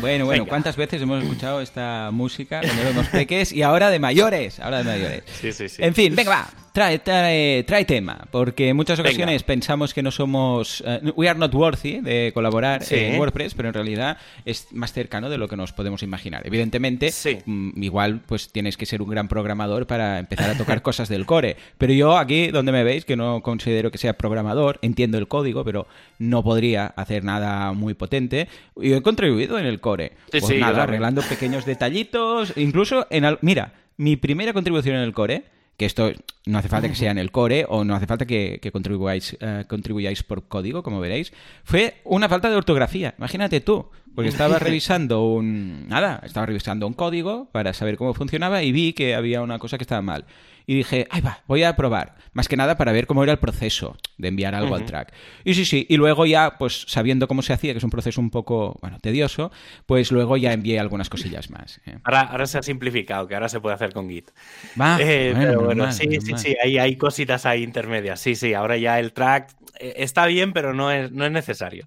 [0.00, 4.60] Bueno, bueno, ¿cuántas veces hemos escuchado esta música cuando éramos peques y ahora de mayores?
[4.60, 5.22] Ahora de mayores.
[5.40, 5.82] Sí, sí, sí.
[5.82, 6.67] En fin, venga, va.
[6.78, 11.52] Trae, trae, tema, porque en muchas ocasiones pensamos que no somos, uh, we are not
[11.52, 15.72] worthy de colaborar en WordPress, pero en realidad es más cercano de lo que nos
[15.72, 16.46] podemos imaginar.
[16.46, 17.10] Evidentemente,
[17.46, 21.26] mm, igual pues tienes que ser un gran programador para empezar a tocar cosas del
[21.26, 25.26] core, pero yo aquí donde me veis, que no considero que sea programador, entiendo el
[25.26, 25.88] código, pero
[26.20, 28.46] no podría hacer nada muy potente,
[28.80, 30.12] y he contribuido en el core.
[30.30, 33.36] pues nada, arreglando pequeños detallitos, incluso en...
[33.40, 36.10] mira, mi primera contribución en el core que esto
[36.44, 39.64] no hace falta que sea en el core o no hace falta que, contribuyáis, eh,
[39.68, 43.14] contribuyáis por código, como veréis, fue una falta de ortografía.
[43.16, 43.88] Imagínate tú,
[44.18, 45.86] porque estaba revisando un...
[45.86, 49.78] Nada, estaba revisando un código para saber cómo funcionaba y vi que había una cosa
[49.78, 50.24] que estaba mal
[50.66, 52.16] y dije, ay va, voy a probar.
[52.32, 55.14] Más que nada para ver cómo era el proceso de enviar algo al track.
[55.44, 58.20] Y sí, sí, y luego ya, pues sabiendo cómo se hacía, que es un proceso
[58.20, 59.52] un poco, bueno, tedioso,
[59.86, 61.80] pues luego ya envié algunas cosillas más.
[61.86, 61.98] ¿eh?
[62.02, 64.30] Ahora, ahora se ha simplificado, que ahora se puede hacer con Git.
[64.78, 68.18] Va, eh, pero bueno, sí, sí, sí, hay, hay cositas ahí intermedias.
[68.18, 71.86] Sí, sí, ahora ya el track está bien, pero no es, no es necesario.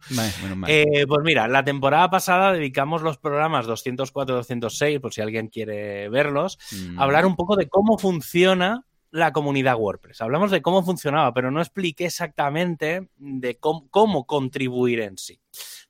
[1.08, 6.58] pues mira, la temporada pasada dedicamos los programas 204 206, por si alguien quiere verlos,
[6.72, 7.00] a mm.
[7.00, 10.22] hablar un poco de cómo funciona la comunidad WordPress.
[10.22, 15.40] Hablamos de cómo funcionaba, pero no expliqué exactamente de cómo, contribuir en sí.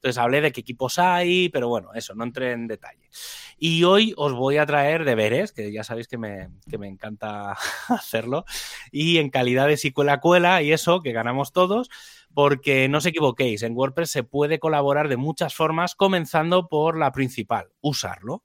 [0.02, 3.08] Entonces hablé de qué equipos hay, pero bueno, eso, no entré en detalle.
[3.60, 7.52] Y hoy os voy a traer deberes, que ya sabéis que me, que me encanta
[7.88, 8.44] hacerlo,
[8.92, 11.92] y en calidad de si cuela cuela y eso, que ganamos todos,
[12.34, 17.12] porque no os equivoquéis, en WordPress se puede colaborar de muchas formas, comenzando por la
[17.12, 18.44] principal, usarlo.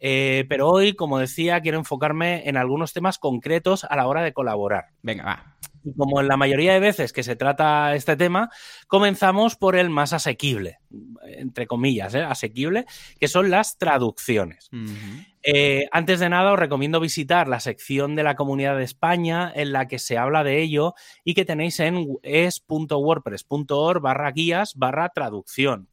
[0.00, 4.32] Eh, pero hoy, como decía, quiero enfocarme en algunos temas concretos a la hora de
[4.32, 4.86] colaborar.
[5.02, 5.56] Venga, va.
[5.96, 8.50] como en la mayoría de veces que se trata este tema,
[8.86, 10.78] comenzamos por el más asequible,
[11.22, 12.22] entre comillas, ¿eh?
[12.22, 12.86] asequible,
[13.18, 14.70] que son las traducciones.
[15.42, 19.72] Eh, antes de nada, os recomiendo visitar la sección de la Comunidad de España en
[19.72, 20.94] la que se habla de ello
[21.24, 25.88] y que tenéis en es.wordpress.org barra guías barra traducción.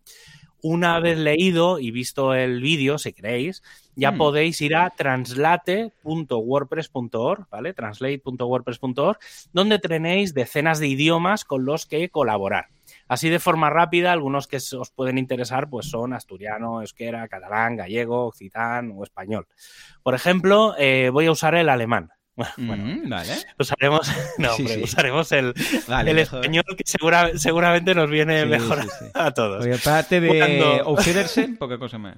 [0.62, 3.62] Una vez leído y visto el vídeo, si queréis,
[3.96, 4.18] ya hmm.
[4.18, 7.74] podéis ir a translate.wordpress.org, ¿vale?
[7.74, 9.18] Translate.wordpress.org,
[9.54, 12.68] donde tenéis decenas de idiomas con los que colaborar.
[13.08, 18.26] Así de forma rápida, algunos que os pueden interesar pues son asturiano, euskera, catalán, gallego,
[18.26, 19.48] occitán o español.
[20.04, 22.12] Por ejemplo, eh, voy a usar el alemán.
[22.58, 23.12] Bueno, mm,
[23.60, 24.12] usaremos,
[24.84, 25.54] usaremos el,
[26.06, 26.84] el español que
[27.38, 28.80] seguramente nos viene mejor
[29.14, 29.66] a todos.
[29.66, 30.96] aparte de cuando...
[31.58, 32.18] poca cosa más.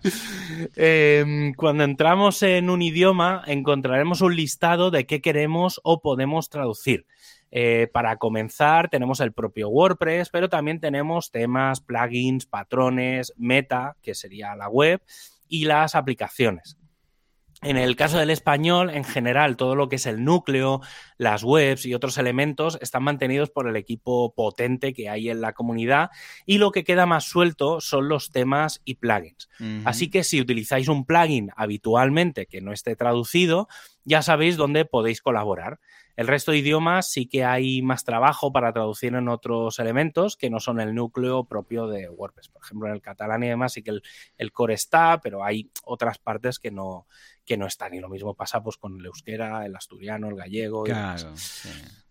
[0.75, 7.05] Em, cuando entramos en un idioma, encontraremos un listado de qué queremos o podemos traducir.
[7.49, 14.15] Eh, para comenzar, tenemos el propio WordPress, pero también tenemos temas, plugins, patrones, meta, que
[14.15, 15.01] sería la web,
[15.47, 16.77] y las aplicaciones.
[17.63, 20.81] En el caso del español, en general, todo lo que es el núcleo,
[21.17, 25.53] las webs y otros elementos están mantenidos por el equipo potente que hay en la
[25.53, 26.11] comunidad
[26.45, 29.49] y lo que queda más suelto son los temas y plugins.
[29.85, 33.67] Así que si utilizáis un plugin habitualmente que no esté traducido,
[34.05, 35.79] ya sabéis dónde podéis colaborar.
[36.17, 40.49] El resto de idiomas sí que hay más trabajo para traducir en otros elementos que
[40.49, 42.49] no son el núcleo propio de WordPress.
[42.49, 43.99] Por ejemplo, en el catalán y demás sí que
[44.37, 47.05] el, core está, pero hay otras partes que no,
[47.47, 47.95] que no están.
[47.95, 50.83] Y lo mismo pasa pues, con el euskera, el asturiano, el gallego.
[50.83, 51.33] claro,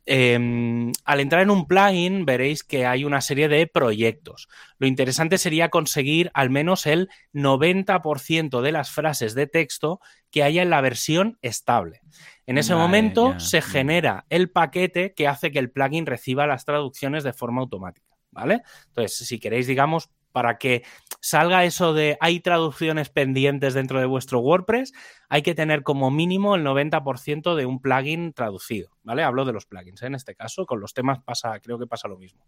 [0.07, 4.49] em, al entrar en un plugin veréis que hay una serie de proyectos.
[4.78, 10.62] Lo interesante sería conseguir al menos el 90% de las frases de texto que haya
[10.62, 12.01] en la versión estable.
[12.47, 17.24] En ese momento se genera el paquete que hace que el plugin reciba las traducciones
[17.24, 18.62] de forma automática, ¿vale?
[18.87, 20.82] Entonces, si queréis, digamos, para que
[21.22, 24.93] salga eso de hay traducciones pendientes dentro de vuestro WordPress,
[25.30, 29.22] hay que tener como mínimo el 90% de un plugin traducido, ¿vale?
[29.22, 30.09] Hablo de los plugins, ¿eh?
[30.09, 32.45] en este caso, con los temas pasa, creo que pasa lo mismo.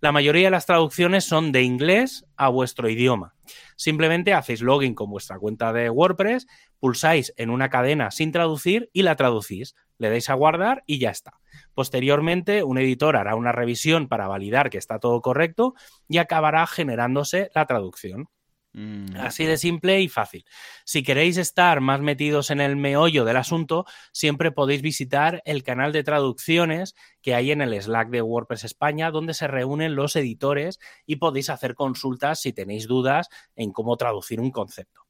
[0.00, 3.34] La mayoría de las traducciones son de inglés a vuestro idioma.
[3.76, 6.46] Simplemente hacéis login con vuestra cuenta de WordPress,
[6.80, 9.74] pulsáis en una cadena sin traducir y la traducís.
[9.98, 11.34] Le dais a guardar y ya está.
[11.78, 15.74] Posteriormente, un editor hará una revisión para validar que está todo correcto
[16.08, 18.28] y acabará generándose la traducción.
[18.72, 19.14] Mm.
[19.16, 20.44] Así de simple y fácil.
[20.84, 25.92] Si queréis estar más metidos en el meollo del asunto, siempre podéis visitar el canal
[25.92, 30.80] de traducciones que hay en el Slack de WordPress España, donde se reúnen los editores
[31.06, 35.02] y podéis hacer consultas si tenéis dudas en cómo traducir un concepto.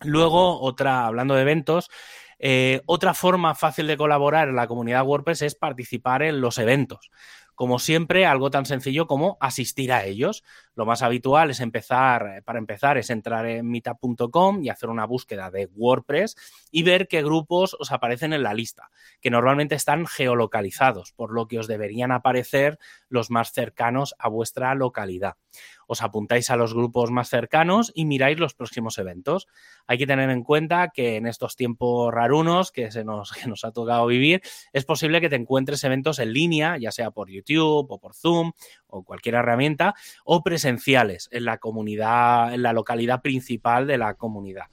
[0.00, 1.88] Luego, otra, hablando de eventos,
[2.38, 7.10] eh, otra forma fácil de colaborar en la comunidad WordPress es participar en los eventos.
[7.54, 10.44] Como siempre, algo tan sencillo como asistir a ellos.
[10.78, 15.06] Lo más habitual es empezar, eh, para empezar, es entrar en meetup.com y hacer una
[15.06, 16.36] búsqueda de WordPress
[16.70, 18.88] y ver qué grupos os aparecen en la lista,
[19.20, 24.72] que normalmente están geolocalizados, por lo que os deberían aparecer los más cercanos a vuestra
[24.76, 25.34] localidad
[25.88, 29.48] os apuntáis a los grupos más cercanos y miráis los próximos eventos.
[29.86, 33.64] Hay que tener en cuenta que en estos tiempos rarunos que, se nos, que nos
[33.64, 37.90] ha tocado vivir, es posible que te encuentres eventos en línea, ya sea por YouTube
[37.90, 38.52] o por Zoom
[38.88, 44.66] o cualquier herramienta, o presenciales en la comunidad, en la localidad principal de la comunidad.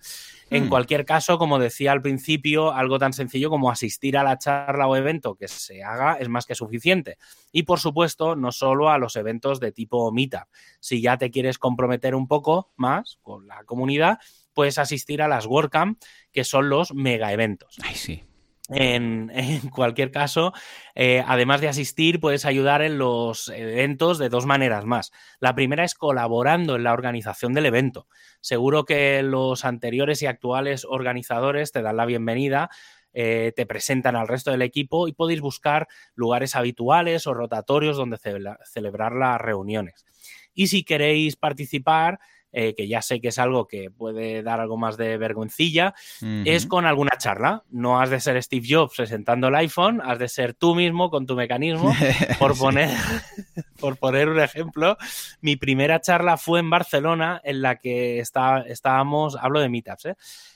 [0.49, 0.69] En hmm.
[0.69, 4.95] cualquier caso, como decía al principio, algo tan sencillo como asistir a la charla o
[4.95, 7.17] evento que se haga es más que suficiente.
[7.51, 10.47] Y por supuesto, no solo a los eventos de tipo Meetup.
[10.79, 14.19] Si ya te quieres comprometer un poco más con la comunidad,
[14.53, 16.01] puedes asistir a las WordCamp,
[16.31, 17.77] que son los mega eventos.
[17.83, 18.23] Ay, sí.
[18.75, 19.29] En,
[19.69, 20.51] cualquier caso,
[20.95, 25.11] eh, además de asistir, puedes ayudar en los eventos de dos maneras más.
[25.39, 28.07] La primera es colaborando en la organización del evento.
[28.41, 32.69] Seguro que los anteriores y actuales organizadores te dan la bienvenida,
[33.13, 38.17] eh, te presentan al resto del equipo y podéis buscar lugares habituales o rotatorios donde
[38.17, 40.05] celebrar las reuniones.
[40.53, 42.19] Y si queréis participar,
[42.57, 45.93] eh, que ya sé que es algo que puede dar algo más de vergüencilla,
[46.45, 47.65] es con alguna charla.
[47.69, 51.25] No has de ser Steve Jobs presentando el iPhone, has de ser tú mismo con
[51.25, 51.93] tu mecanismo.
[52.39, 52.89] Por poner,
[53.79, 54.97] por poner un ejemplo,
[55.41, 60.15] mi primera charla fue en Barcelona, en la que está, estábamos, hablo de meetups, ¿eh?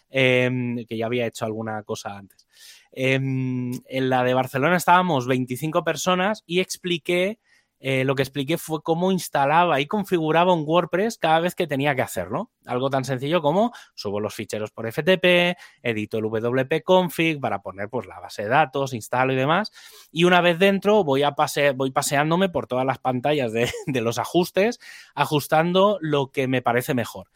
[0.09, 2.47] Em, que ya había hecho alguna cosa antes.
[2.93, 7.39] Em, en la de Barcelona estábamos 25 personas y expliqué
[7.81, 11.95] eh, lo que expliqué fue cómo instalaba y configuraba un WordPress cada vez que tenía
[11.95, 12.51] que hacerlo.
[12.65, 17.89] Algo tan sencillo como subo los ficheros por FTP, edito el WP config para poner
[17.89, 19.71] pues, la base de datos, instalo y demás.
[20.11, 23.53] Y una vez dentro voy, a pase voy paseándome por todas las pantallas
[23.87, 24.79] de, los ajustes,
[25.15, 27.29] ajustando lo que me parece mejor.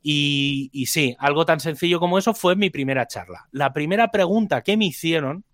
[0.00, 3.48] Y, y sí, algo tan sencillo como eso fue mi primera charla.
[3.52, 5.44] La primera pregunta que me hicieron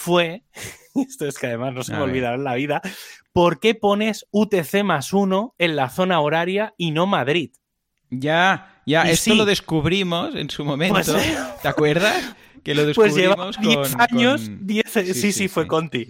[0.00, 0.44] fue,
[0.94, 2.80] esto es que además no se me olvidará en la vida,
[3.32, 7.50] ¿por qué pones UTC más uno en la zona horaria y no Madrid?
[8.10, 10.94] Ya, ya, esto lo descubrimos en su momento.
[10.94, 11.14] Pues,
[11.62, 12.36] ¿Te acuerdas?
[12.62, 14.50] que lo pues descubrimos pues llevaba 10 años,
[15.14, 16.06] sí, sí, fue Conti.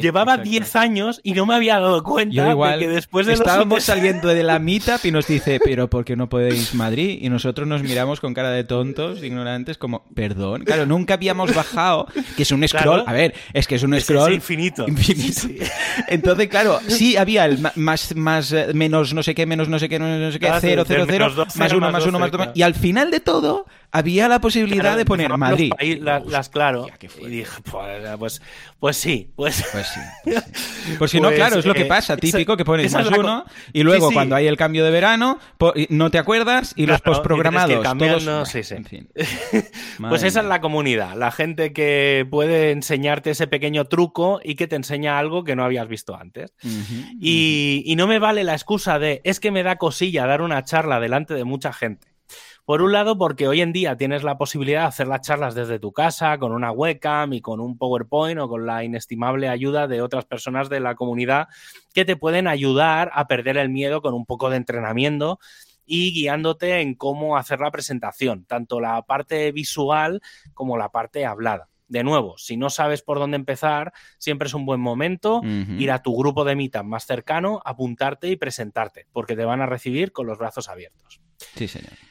[0.00, 4.28] llevaba 10 años y no me había dado cuenta de que después de estábamos saliendo
[4.28, 7.18] de la meetup y nos dice, pero ¿por qué no podéis Madrid?
[7.20, 10.64] Y nosotros nos miramos con cara de tontos, ignorantes, como, perdón.
[10.64, 14.34] Claro, nunca habíamos bajado, que es un scroll, a ver, es que es un scroll
[14.34, 14.86] infinito.
[14.88, 15.42] infinito.
[16.08, 19.88] Entonces, claro, sí había el más, más, eh, menos no sé qué, menos no sé
[19.88, 22.74] qué, no sé qué, 0, 0, 0, más 1, más 1, más 2, y al
[22.74, 25.72] final de todo había la posibilidad de poner Madrid.
[25.78, 26.86] Ahí las, claro.
[27.20, 28.42] Y dije, pues, pues,
[28.78, 29.64] pues, sí, pues.
[29.72, 30.94] Pues sí.
[30.98, 33.44] Pues, si no, pues, claro, es lo que eh, pasa, típico, que pones más uno
[33.72, 35.38] y luego cuando hay el cambio de verano
[35.88, 37.82] no te acuerdas y los postprogramados.
[37.96, 38.48] todos...
[38.48, 38.74] sí, sí.
[38.74, 39.08] En fin.
[40.08, 44.66] pues esa es la comunidad, la gente que puede enseñarte ese pequeño truco y que
[44.66, 46.52] te enseña algo que no habías visto antes.
[47.20, 50.64] y, y no me vale la excusa de es que me da cosilla dar una
[50.64, 52.09] charla delante de mucha gente.
[52.70, 55.80] Por un lado, porque hoy en día tienes la posibilidad de hacer las charlas desde
[55.80, 60.00] tu casa, con una webcam y con un PowerPoint o con la inestimable ayuda de
[60.00, 61.48] otras personas de la comunidad
[61.92, 65.40] que te pueden ayudar a perder el miedo con un poco de entrenamiento
[65.84, 70.20] y guiándote en cómo hacer la presentación, tanto la parte visual
[70.54, 71.68] como la parte hablada.
[71.88, 75.42] De nuevo, si no sabes por dónde empezar, siempre es un buen momento
[75.76, 79.66] ir a tu grupo de Meetup más cercano, apuntarte y presentarte, porque te van a
[79.66, 81.20] recibir con los brazos abiertos.
[81.56, 82.09] Sí, señor.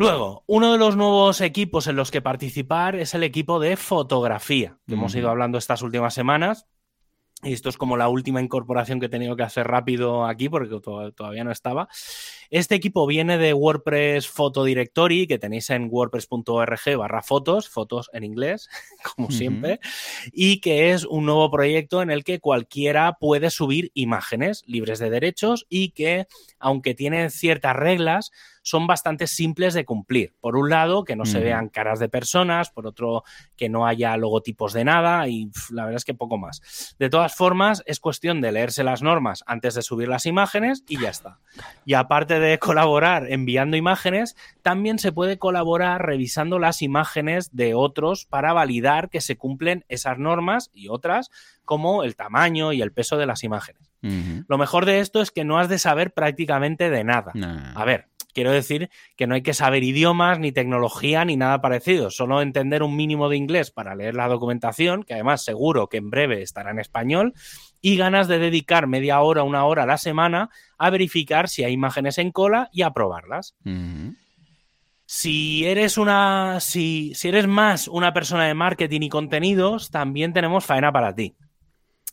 [0.00, 4.78] Luego, uno de los nuevos equipos en los que participar es el equipo de fotografía,
[4.86, 6.66] que hemos ido hablando estas últimas semanas.
[7.42, 10.80] Y esto es como la última incorporación que he tenido que hacer rápido aquí porque
[10.80, 11.88] todavía no estaba.
[12.50, 18.24] Este equipo viene de WordPress Photo Directory, que tenéis en wordpress.org barra fotos, fotos en
[18.24, 18.68] inglés,
[19.14, 19.78] como siempre,
[20.32, 25.10] y que es un nuevo proyecto en el que cualquiera puede subir imágenes libres de
[25.10, 26.26] derechos y que,
[26.58, 28.32] aunque tienen ciertas reglas,
[28.62, 30.34] son bastante simples de cumplir.
[30.40, 33.24] Por un lado, que no se vean caras de personas, por otro,
[33.56, 36.94] que no haya logotipos de nada y la verdad es que poco más.
[36.98, 41.00] De todas formas, es cuestión de leerse las normas antes de subir las imágenes y
[41.00, 41.38] ya está.
[41.84, 48.26] Y aparte de colaborar enviando imágenes, también se puede colaborar revisando las imágenes de otros
[48.26, 51.30] para validar que se cumplen esas normas y otras
[51.64, 53.90] como el tamaño y el peso de las imágenes.
[54.48, 57.32] Lo mejor de esto es que no has de saber prácticamente de nada.
[57.74, 62.10] A ver, quiero decir que no hay que saber idiomas, ni tecnología, ni nada parecido.
[62.10, 66.10] Solo entender un mínimo de inglés para leer la documentación, que además seguro que en
[66.10, 67.34] breve estará en español,
[67.80, 71.72] y ganas de dedicar media hora, una hora a la semana a verificar si hay
[71.72, 73.54] imágenes en cola y a probarlas.
[75.06, 76.60] Si eres una.
[76.60, 81.34] Si, si eres más una persona de marketing y contenidos, también tenemos faena para ti.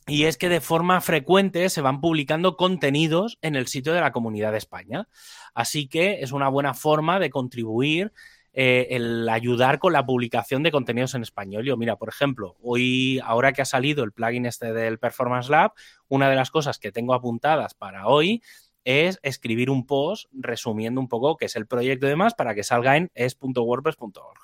[0.07, 4.13] Y es que de forma frecuente se van publicando contenidos en el sitio de la
[4.13, 5.09] Comunidad de España.
[5.53, 8.13] Así que es una buena forma de contribuir
[8.59, 11.63] eh, el ayudar con la publicación de contenidos en español.
[11.63, 15.73] Yo, mira, por ejemplo, hoy, ahora que ha salido el plugin este del Performance Lab,
[16.07, 18.41] una de las cosas que tengo apuntadas para hoy
[18.83, 22.63] es escribir un post resumiendo un poco qué es el proyecto y demás para que
[22.63, 24.39] salga en es.wordpress.org.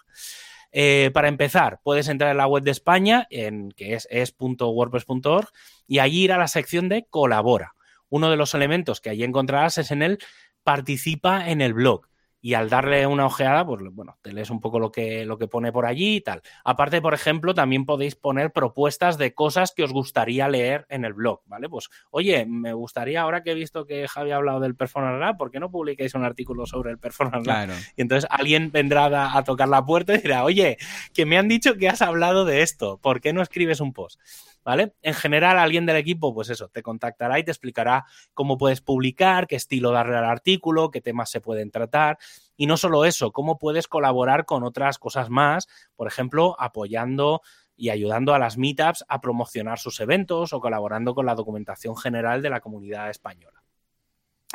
[0.72, 5.48] Eh, para empezar, puedes entrar en la web de España, en, que es es.wordpress.org,
[5.88, 7.74] y allí ir a la sección de colabora.
[8.10, 10.20] Uno de los elementos que allí encontrarás es en el
[10.62, 12.13] participa en el blog
[12.44, 15.48] y al darle una ojeada, pues bueno, te lees un poco lo que, lo que
[15.48, 16.42] pone por allí y tal.
[16.66, 21.14] Aparte, por ejemplo, también podéis poner propuestas de cosas que os gustaría leer en el
[21.14, 21.70] blog, ¿vale?
[21.70, 25.38] Pues, oye, me gustaría, ahora que he visto que Javi ha hablado del Performance Lab,
[25.38, 27.70] ¿por qué no publiquéis un artículo sobre el Performance Lab?
[27.96, 30.78] Y entonces alguien vendrá a, tocar la puerta y dirá, oye,
[31.14, 34.20] que me han dicho que has hablado de esto, ¿por qué no escribes un post?
[34.64, 34.94] ¿Vale?
[35.02, 39.48] En general, alguien del equipo, pues eso, te contactará y te explicará cómo puedes publicar,
[39.48, 42.18] qué estilo darle al artículo, qué temas se pueden tratar.
[42.56, 47.42] Y no solo eso, cómo puedes colaborar con otras cosas más, por ejemplo, apoyando
[47.76, 52.42] y ayudando a las meetups a promocionar sus eventos o colaborando con la documentación general
[52.42, 53.64] de la comunidad española.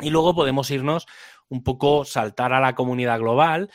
[0.01, 1.05] Y luego podemos irnos
[1.49, 3.69] un poco, saltar a la comunidad global,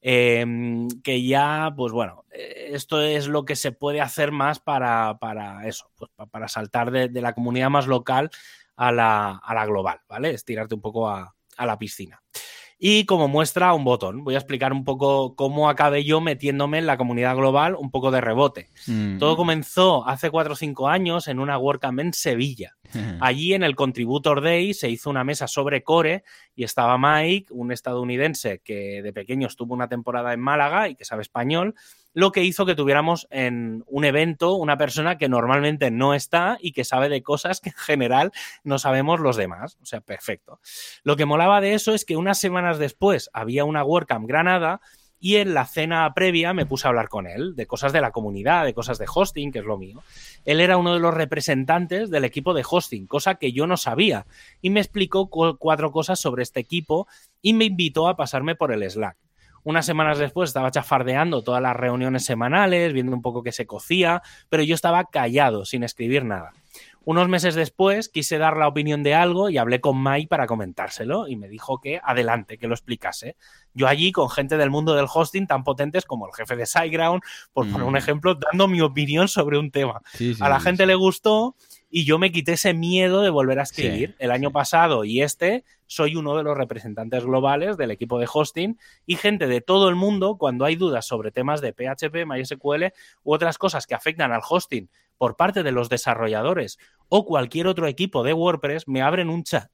[0.00, 5.18] em, que ya, pues bueno, eh, esto es lo que se puede hacer más para,
[5.64, 8.30] eso, pues para saltar de, la comunidad más local
[8.76, 10.30] a la, global, ¿vale?
[10.30, 12.20] Estirarte un poco a, a la piscina
[12.82, 14.24] y como muestra un botón.
[14.24, 18.10] Voy a explicar un poco cómo acabé yo metiéndome en la comunidad global un poco
[18.10, 18.70] de rebote.
[18.86, 19.18] Mm.
[19.18, 22.76] Todo comenzó hace 4 o 5 años en una WordCamp en Sevilla.
[23.20, 26.24] Allí en el Contributor Day se hizo una mesa sobre core
[26.54, 31.04] y estaba Mike, un estadounidense que de pequeño estuvo una temporada en Málaga y que
[31.04, 31.74] sabe español,
[32.12, 36.72] lo que hizo que tuviéramos en un evento una persona que normalmente no está y
[36.72, 38.32] que sabe de cosas que en general
[38.64, 39.78] no sabemos los demás.
[39.80, 40.60] O sea, perfecto.
[41.02, 44.80] Lo que molaba de eso es que unas semanas después había una WordCamp Granada
[45.20, 48.10] y en la cena previa me puse a hablar con él de cosas de la
[48.10, 50.02] comunidad, de cosas de hosting, que es lo mío.
[50.46, 54.26] Él era uno de los representantes del equipo de hosting, cosa que yo no sabía,
[54.62, 57.06] y me explicó cuatro cosas sobre este equipo
[57.42, 59.18] y me invitó a pasarme por el Slack.
[59.62, 64.22] Unas semanas después estaba chafardeando todas las reuniones semanales, viendo un poco qué se cocía,
[64.48, 66.52] pero yo estaba callado, sin escribir nada.
[67.04, 71.28] Unos meses después quise dar la opinión de algo y hablé con Mai para comentárselo
[71.28, 73.36] y me dijo que adelante, que lo explicase.
[73.72, 77.22] Yo allí con gente del mundo del hosting tan potentes como el jefe de SiteGround,
[77.52, 77.96] por poner un mm.
[77.96, 80.02] ejemplo, dando mi opinión sobre un tema.
[80.40, 81.56] a la gente le gustó
[81.90, 84.14] y yo me quité ese miedo de volver a escribir.
[84.18, 88.78] el año pasado y este soy uno de los representantes globales del equipo de hosting
[89.06, 92.92] y gente de todo el mundo, cuando hay dudas sobre temas de PHP, MySQL
[93.24, 94.88] u otras cosas que afectan al hosting
[95.18, 96.78] por parte de los desarrolladores
[97.08, 99.70] o cualquier otro equipo de WordPress, me abren un chat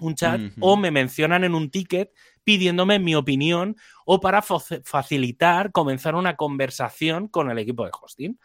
[0.00, 2.12] un chat o me mencionan en un ticket
[2.44, 8.38] pidiéndome mi opinión o para facilitar comenzar una conversación con el equipo de hosting.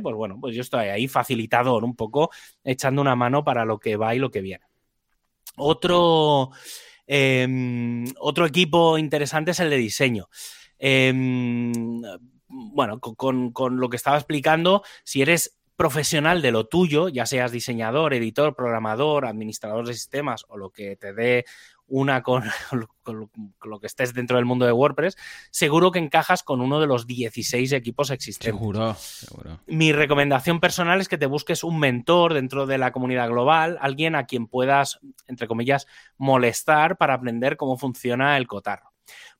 [0.00, 2.30] Pues bueno, pues yo estoy ahí facilitador, un poco
[2.62, 4.64] echando una mano para lo que va y lo que viene.
[5.56, 6.50] Otro,
[7.06, 10.28] em, otro equipo interesante es el de diseño.
[10.78, 11.72] Em,
[12.48, 17.52] bueno, con, con, lo que estaba explicando, si eres profesional de lo tuyo, ya seas
[17.52, 21.44] diseñador, editor, programador, administrador de sistemas o lo que te dé
[21.86, 22.44] una con,
[23.04, 25.16] lo que estés dentro del mundo de WordPress,
[25.50, 28.54] seguro que encajas con uno de los 16 equipos existentes.
[28.54, 29.60] Seguro, seguro.
[29.66, 34.14] Mi recomendación personal es que te busques un mentor dentro de la comunidad global, alguien
[34.14, 38.92] a quien puedas, entre comillas, molestar para aprender cómo funciona el cotarro.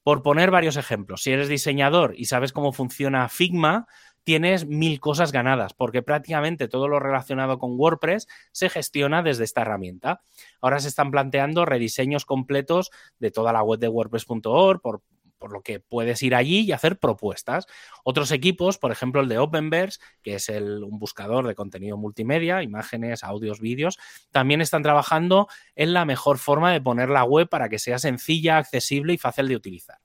[0.02, 3.86] Por poner varios ejemplos, si eres diseñador y sabes cómo funciona Figma,
[4.24, 9.60] tienes mil cosas ganadas, porque prácticamente todo lo relacionado con WordPress se gestiona desde esta
[9.62, 10.22] herramienta.
[10.60, 15.02] Ahora se están planteando rediseños completos de toda la web de WordPress.org, por,
[15.46, 17.66] lo que puedes ir allí y hacer propuestas.
[18.02, 23.22] Otros equipos, por ejemplo el de Openverse, que es un buscador de contenido multimedia, imágenes,
[23.22, 23.98] audios, vídeos,
[24.30, 28.56] también están trabajando en la mejor forma de poner la web para que sea sencilla,
[28.56, 29.98] accesible y fácil de utilizar.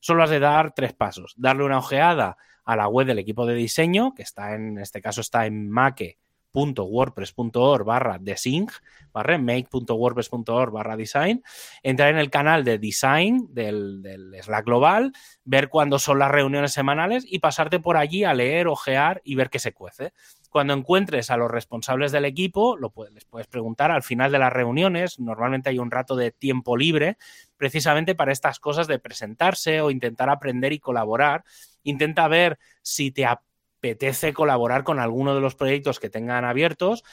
[0.00, 1.34] Solo has de dar tres pasos.
[1.36, 5.22] Darle una ojeada a la web del equipo de diseño, que está en, este caso
[5.22, 8.66] está en make.wordpress.org barra design,
[9.12, 11.44] barra make.wordpress.org barra design,
[11.82, 15.12] entrar en el canal de design del, del, Slack global,
[15.44, 19.48] ver cuándo son las reuniones semanales y pasarte por allí a leer, ojear y ver
[19.48, 20.12] qué se cuece.
[20.50, 24.38] Cuando encuentres a los responsables del equipo, lo puedes, les puedes preguntar al final de
[24.38, 27.16] las reuniones, normalmente hay un rato de tiempo libre,
[27.56, 31.44] precisamente para estas cosas de presentarse o intentar aprender y colaborar.
[31.86, 37.04] Intenta ver si te apetece colaborar con alguno de los proyectos que tengan abiertos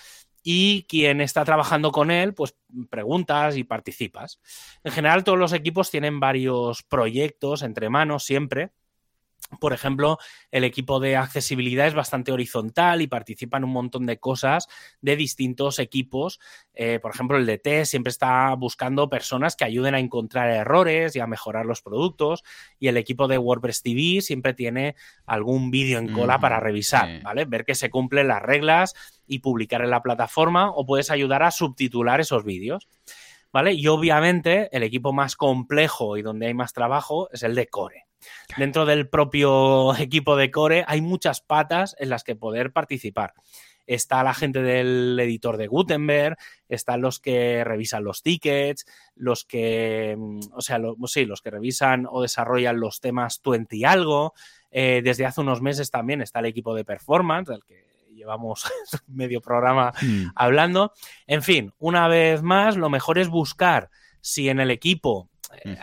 [0.42, 2.56] y quien está trabajando con él, pues
[2.90, 4.42] preguntas y participas.
[4.84, 8.72] En general, todos los equipos tienen varios proyectos entre manos siempre
[9.60, 10.18] por ejemplo,
[10.52, 14.68] el equipo de accesibilidad es bastante horizontal y participa en un montón de cosas
[15.02, 16.39] de distintos equipos.
[16.74, 21.16] Eh, por ejemplo, el de T siempre está buscando personas que ayuden a encontrar errores
[21.16, 22.44] y a mejorar los productos.
[22.80, 27.46] Y el equipo de WordPress TV siempre tiene algún vídeo en cola para revisar, ¿vale?
[27.46, 28.94] Ver que se cumplen las reglas
[29.28, 32.88] y publicar en la plataforma o puedes ayudar a subtitular esos vídeos.
[33.52, 33.74] ¿Vale?
[33.74, 38.08] Y obviamente el equipo más complejo y donde hay más trabajo es el de Core.
[38.58, 43.34] Dentro del propio equipo de Core hay muchas patas en las que poder participar.
[43.86, 46.38] Está la gente del editor de Gutenberg,
[46.70, 52.08] están los que revisan los tickets, los que, mm, o sea, sí, los que revisan
[52.10, 54.34] o desarrollan los temas 20 y algo.
[54.72, 58.64] Eh, desde hace unos meses también está el equipo de performance, del que llevamos
[59.08, 60.28] medio programa hmm.
[60.36, 60.94] hablando.
[61.28, 63.90] En fin, una vez más, lo mejor es buscar
[64.22, 65.30] si en el equipo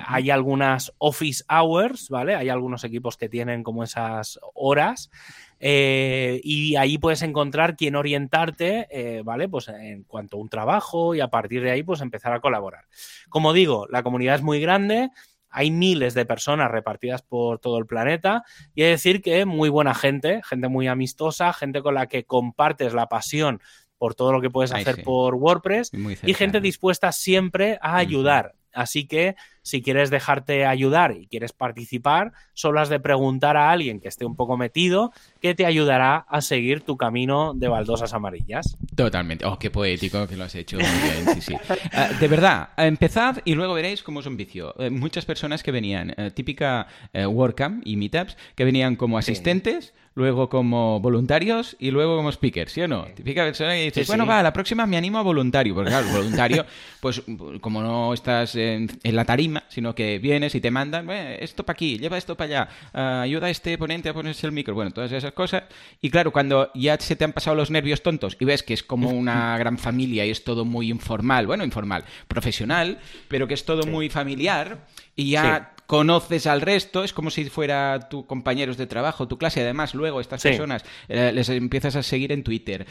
[0.06, 2.34] hay algunas office hours, ¿vale?
[2.34, 5.10] Hay algunos equipos que tienen como esas horas.
[5.58, 9.48] Eh, y ahí puedes encontrar quién orientarte, eh, ¿vale?
[9.48, 12.84] Pues en cuanto a un trabajo y a partir de ahí, pues empezar a colaborar.
[13.28, 15.10] Como digo, la comunidad es muy grande,
[15.50, 18.44] hay miles de personas repartidas por todo el planeta
[18.74, 22.94] y es decir que muy buena gente, gente muy amistosa, gente con la que compartes
[22.94, 23.60] la pasión
[23.98, 25.90] por todo lo que puedes hacer por WordPress
[26.24, 28.54] y gente dispuesta siempre a ayudar.
[28.72, 34.00] Así que si quieres dejarte ayudar y quieres participar, solo has de preguntar a alguien
[34.00, 38.76] que esté un poco metido que te ayudará a seguir tu camino de baldosas amarillas.
[38.94, 39.44] Totalmente.
[39.46, 40.78] Oh, qué poético que lo has hecho.
[41.34, 41.56] sí, sí.
[41.92, 44.74] Ah, de verdad, empezad y luego veréis cómo es un vicio.
[44.78, 50.48] Eh, muchas personas que venían, eh, típica WordCamp y Meetups, que venían como asistentes luego
[50.48, 53.06] como voluntarios y luego como speakers, ¿sí o no?
[53.14, 56.66] Típica persona que dice, bueno, va, la próxima me animo a voluntario, porque claro, voluntario,
[57.00, 57.22] pues
[57.61, 61.98] como no estás en, la tarima, sino que vienes y te mandan, esto para aquí,
[61.98, 65.12] lleva esto para allá, ah, ayuda a este ponente a ponerse el micro, bueno, todas
[65.12, 65.64] esas cosas.
[66.01, 68.82] Y claro, cuando ya se te han pasado los nervios tontos y ves que es
[68.82, 72.98] como una gran familia y es todo muy informal, bueno, informal, profesional,
[73.28, 74.86] pero que es todo muy familiar
[75.16, 79.61] y ya conoces al resto, es como si fuera tus compañeros de trabajo, tu clase.
[79.61, 82.86] Además, luego estas personas eh, les empiezas a seguir en Twitter.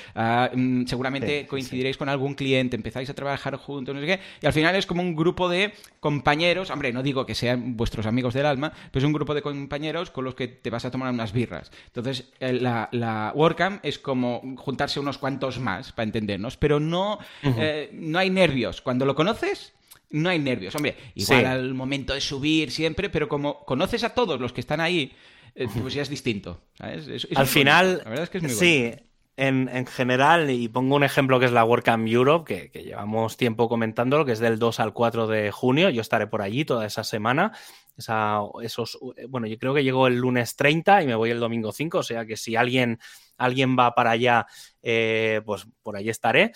[0.54, 4.20] Mm, seguramente coincidiréis con algún cliente, empezáis a trabajar juntos, no sé qué.
[4.42, 5.72] Y al final es como un grupo de
[6.02, 6.72] compañeros.
[6.72, 10.12] Hombre, no digo que sean vuestros amigos del alma, pero es un grupo de compañeros
[10.12, 11.72] con los que te vas a tomar unas birras.
[11.86, 17.20] Entonces, eh, la, la WordCamp es como juntarse unos cuantos más, para entendernos, pero no,
[17.44, 18.82] eh, no hay nervios.
[18.82, 19.72] Cuando lo conoces,
[20.12, 20.76] no hay nervios.
[20.76, 24.82] Hombre, igual al momento de subir siempre, pero como conoces a todos los que están
[24.82, 25.14] ahí,
[25.56, 26.62] eh, pues ya es distinto.
[26.80, 28.94] al final, la verdad es que es muy sí.
[29.38, 33.70] En, en, general, y pongo un ejemplo que es la WordCamp Europe, que, llevamos tiempo
[33.70, 35.90] comentándolo, que es del 2 al 4 de junio.
[35.90, 37.54] Yo estaré por allí toda esa semana.
[37.98, 39.00] Esa, esos,
[39.30, 42.04] bueno, yo creo que llego el lunes 30 y me voy el domingo 5, o
[42.04, 43.00] sea que si alguien,
[43.38, 44.46] alguien va para allá,
[44.82, 46.52] eh, pues por allí estaré.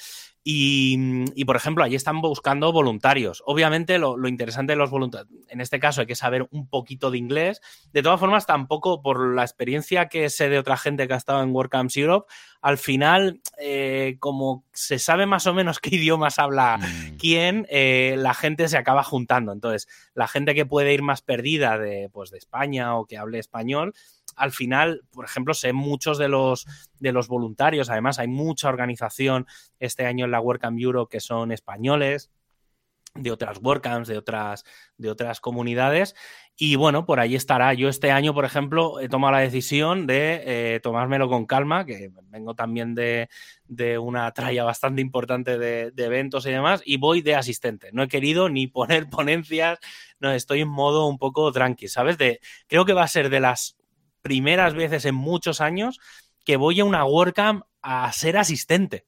[0.46, 3.42] Y, por ejemplo, allí están buscando voluntarios.
[3.46, 7.18] Obviamente, lo, interesante de los voluntarios, en este caso hay que saber un poquito de
[7.18, 7.62] inglés.
[7.94, 11.42] De todas formas, tampoco por la experiencia que sé de otra gente que ha estado
[11.44, 16.78] en WordCamps Europe, al final, eh, como se sabe más o menos qué idiomas habla
[16.78, 17.18] mm.
[17.18, 19.54] quién, eh, la gente se acaba juntando.
[19.54, 23.40] Entonces, la gente que puede ir más perdida de, pues, de España o que hable
[23.40, 23.94] español,
[24.36, 26.66] al final, por ejemplo, sé muchos de los,
[27.00, 29.48] de los voluntarios, además hay mucha organización
[29.80, 32.32] este año en la WordCamp Europe que son españoles,
[33.16, 34.66] de otras WordCamps, de otras,
[34.98, 36.16] de otras comunidades.
[36.56, 37.74] Y bueno, por ahí estará.
[37.74, 42.12] Yo este año, por ejemplo, he tomado la decisión de eh, tomármelo con calma, que
[42.30, 43.28] vengo también de,
[44.00, 47.90] una tralla bastante importante de, de, eventos y demás, y voy de asistente.
[47.92, 49.80] No he querido ni poner ponencias,
[50.20, 52.18] no, estoy en modo un poco tranqui, ¿sabes?
[52.18, 53.78] De, creo que va a ser de las
[54.24, 56.00] primeras veces en muchos años
[56.44, 59.06] que voy a una WordCamp a ser asistente,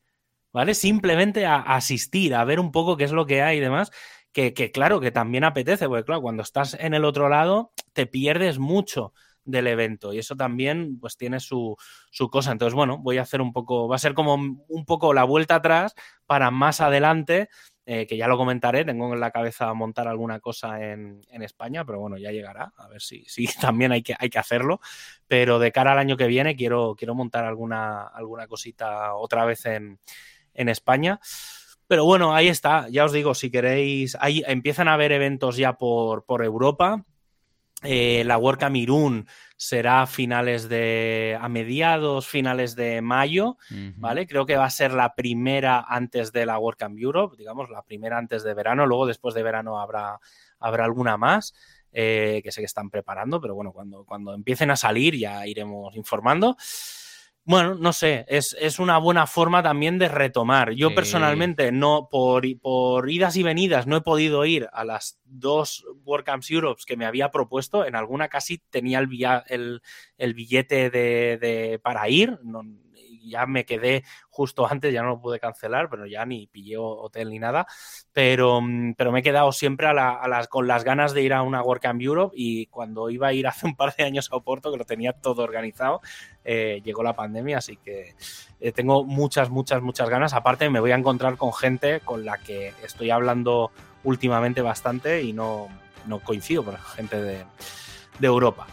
[0.54, 0.76] ¿vale?
[0.76, 3.92] Simplemente a, asistir, a ver un poco qué es lo que hay y demás.
[4.32, 8.60] Que, claro, que también apetece, porque claro, cuando estás en el otro lado te pierdes
[8.60, 9.14] mucho
[9.46, 11.78] del evento y eso también pues tiene su,
[12.12, 12.52] su, cosa.
[12.52, 15.56] Entonces, bueno, voy a hacer un poco, va a ser como un poco la vuelta
[15.56, 15.96] atrás
[16.26, 17.48] para más adelante
[17.88, 22.00] eh, que ya lo comentaré, tengo en la cabeza montar alguna cosa en, España, pero
[22.00, 24.80] bueno, ya llegará, a ver si, si también hay que, hay que hacerlo,
[25.28, 29.66] pero de cara al año que viene quiero, quiero montar alguna, alguna cosita otra vez
[29.66, 30.00] en,
[30.56, 31.20] España.
[31.88, 35.74] Pero bueno, ahí está, ya os digo, si queréis, ahí empiezan a haber eventos ya
[35.74, 37.06] por, por Europa,
[37.86, 39.28] eh, la WordCamp Irún
[39.58, 41.38] será a finales de.
[41.40, 43.58] a mediados, finales de mayo,
[43.98, 44.28] ¿vale?
[44.28, 48.18] Creo que va a ser la primera antes de la WordCamp Europe, digamos, la primera
[48.18, 48.86] antes de verano.
[48.86, 50.20] Luego, después de verano, habrá,
[50.60, 51.54] habrá alguna más.
[51.98, 55.96] Eh, que sé que están preparando, pero bueno, cuando, cuando empiecen a salir ya iremos
[55.96, 56.58] informando.
[57.48, 60.72] Bueno, no sé, es, una buena forma también de retomar.
[60.72, 65.86] Yo personalmente, no, por, por idas y venidas, no he podido ir a las dos
[66.04, 67.86] WordCamps Europes que me había propuesto.
[67.86, 69.10] En alguna casi tenía el,
[69.48, 69.82] el,
[70.18, 72.40] el billete de, de, para ir.
[72.42, 72.64] No,
[73.30, 77.30] ya me quedé justo antes, ya no lo pude cancelar, pero ya ni pillé hotel
[77.30, 77.68] ni nada.
[78.14, 79.88] Pero, mm, pero me he quedado siempre
[80.50, 83.66] con las ganas de ir a una WordCamp Europe y cuando iba a ir hace
[83.66, 86.02] un par de años a Oporto, que lo tenía todo organizado,
[86.44, 88.16] eh, llegó la pandemia, así que
[88.60, 90.34] eh, tengo muchas, muchas, muchas ganas.
[90.34, 93.72] Aparte, me voy a encontrar con gente con la que estoy hablando
[94.04, 95.68] últimamente bastante y no,
[96.08, 97.44] no coincido, por gente de,
[98.20, 98.68] de Europa.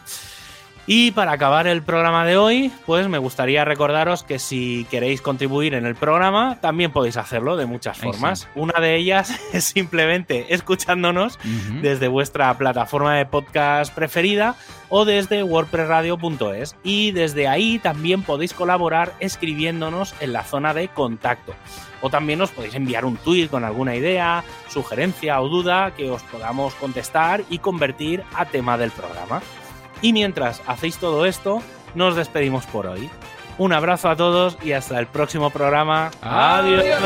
[0.86, 5.74] Y para acabar el programa de hoy, pues me gustaría recordaros que si queréis contribuir
[5.74, 8.48] en el programa, también podéis hacerlo de muchas formas.
[8.56, 11.38] Una de ellas es simplemente escuchándonos
[11.80, 14.56] desde vuestra plataforma de podcast preferida
[14.88, 16.74] o desde wordpressradio.es.
[16.82, 21.54] Y desde ahí también podéis colaborar escribiéndonos en la zona de contacto.
[22.00, 26.22] O también os podéis enviar un tweet con alguna idea, sugerencia o duda que os
[26.24, 29.40] podamos contestar y convertir a tema del programa.
[30.02, 31.62] Y mientras hacéis todo esto,
[31.94, 33.08] nos despedimos por hoy.
[33.58, 36.10] Un abrazo a todos y hasta el próximo programa.
[36.20, 37.00] Adiós.